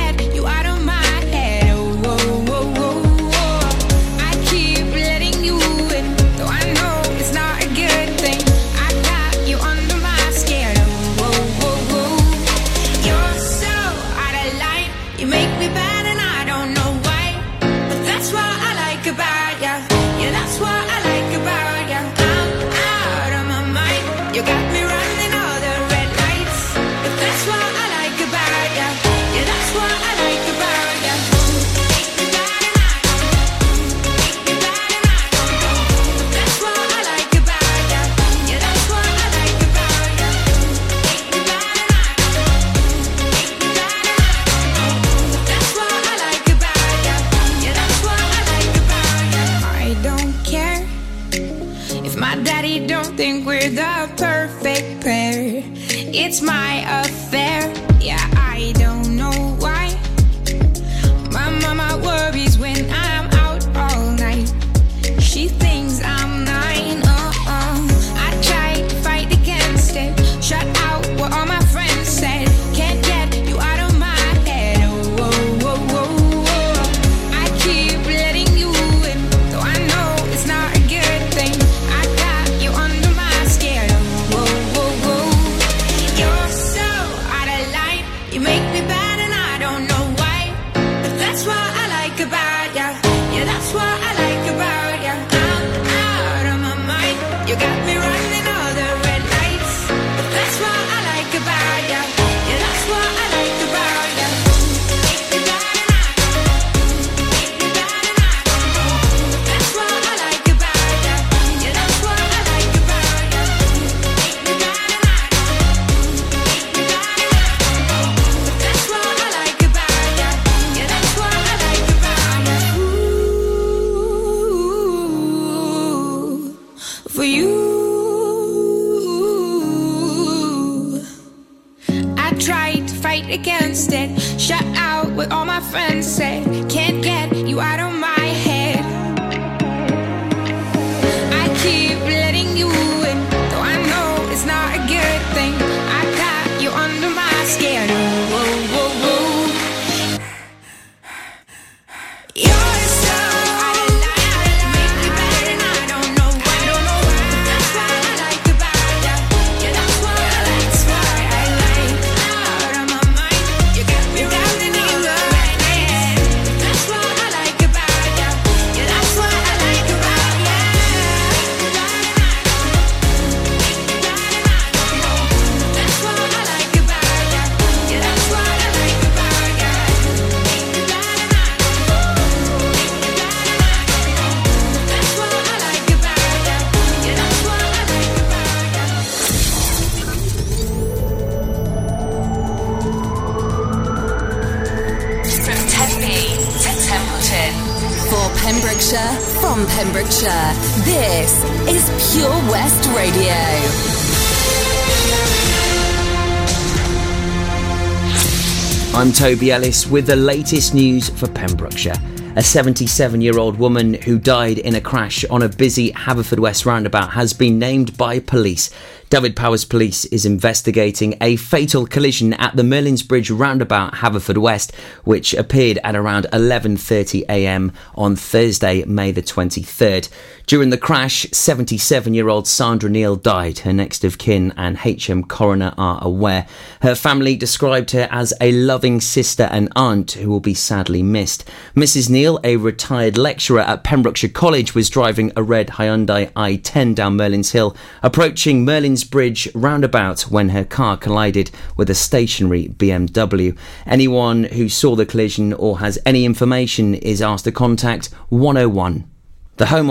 Toby 209.11 209.51
Ellis 209.51 209.87
with 209.87 210.07
the 210.07 210.15
latest 210.15 210.73
news 210.73 211.09
for 211.09 211.27
Pembrokeshire. 211.27 211.95
A 212.35 212.41
77 212.43 213.19
year 213.19 213.37
old 213.37 213.59
woman 213.59 213.95
who 213.95 214.17
died 214.17 214.57
in 214.57 214.75
a 214.75 214.81
crash 214.81 215.25
on 215.25 215.41
a 215.41 215.49
busy 215.49 215.91
Haverfordwest 215.91 216.65
roundabout 216.65 217.11
has 217.11 217.33
been 217.33 217.59
named 217.59 217.97
by 217.97 218.19
police. 218.19 218.69
Dyfed-Powys 219.11 219.65
Police 219.65 220.05
is 220.05 220.25
investigating 220.25 221.17
a 221.19 221.35
fatal 221.35 221.85
collision 221.85 222.31
at 222.35 222.55
the 222.55 222.63
Merlins 222.63 223.05
Bridge 223.05 223.29
roundabout 223.29 223.95
Haverfordwest, 223.95 224.73
which 225.03 225.33
appeared 225.33 225.79
at 225.83 225.97
around 225.97 226.27
11:30 226.31 227.25
a.m. 227.27 227.73
on 227.93 228.15
Thursday, 228.15 228.85
May 228.85 229.11
the 229.11 229.21
23rd. 229.21 230.07
During 230.47 230.69
the 230.69 230.77
crash, 230.77 231.25
77-year-old 231.27 232.47
Sandra 232.47 232.89
Neal 232.89 233.17
died. 233.17 233.59
Her 233.59 233.73
next 233.73 234.05
of 234.05 234.17
kin 234.17 234.53
and 234.55 234.77
HM 234.79 235.23
coroner 235.25 235.73
are 235.77 235.99
aware. 236.01 236.47
Her 236.81 236.95
family 236.95 237.35
described 237.35 237.91
her 237.91 238.07
as 238.11 238.33
a 238.39 238.53
loving 238.53 239.01
sister 239.01 239.43
and 239.51 239.71
aunt 239.75 240.13
who 240.13 240.29
will 240.29 240.39
be 240.39 240.53
sadly 240.53 241.03
missed. 241.03 241.49
Mrs. 241.75 242.09
Neal, 242.09 242.39
a 242.45 242.55
retired 242.55 243.17
lecturer 243.17 243.61
at 243.61 243.83
Pembrokeshire 243.83 244.29
College, 244.29 244.73
was 244.73 244.89
driving 244.89 245.33
a 245.35 245.43
red 245.43 245.67
Hyundai 245.67 246.31
i10 246.31 246.95
down 246.95 247.17
Merlins 247.17 247.51
Hill, 247.51 247.75
approaching 248.01 248.65
Merlins 248.65 249.00
Queensbridge 249.01 249.49
roundabout 249.55 250.21
when 250.23 250.49
her 250.49 250.63
car 250.63 250.95
collided 250.95 251.49
with 251.75 251.89
a 251.89 251.95
stationary 251.95 252.67
BMW. 252.67 253.57
Anyone 253.85 254.43
who 254.43 254.69
saw 254.69 254.95
the 254.95 255.05
collision 255.05 255.53
or 255.53 255.79
has 255.79 255.97
any 256.05 256.23
information 256.23 256.93
is 256.95 257.21
asked 257.21 257.45
to 257.45 257.51
contact 257.51 258.07
101. 258.29 259.09
The 259.57 259.65
Home 259.67 259.89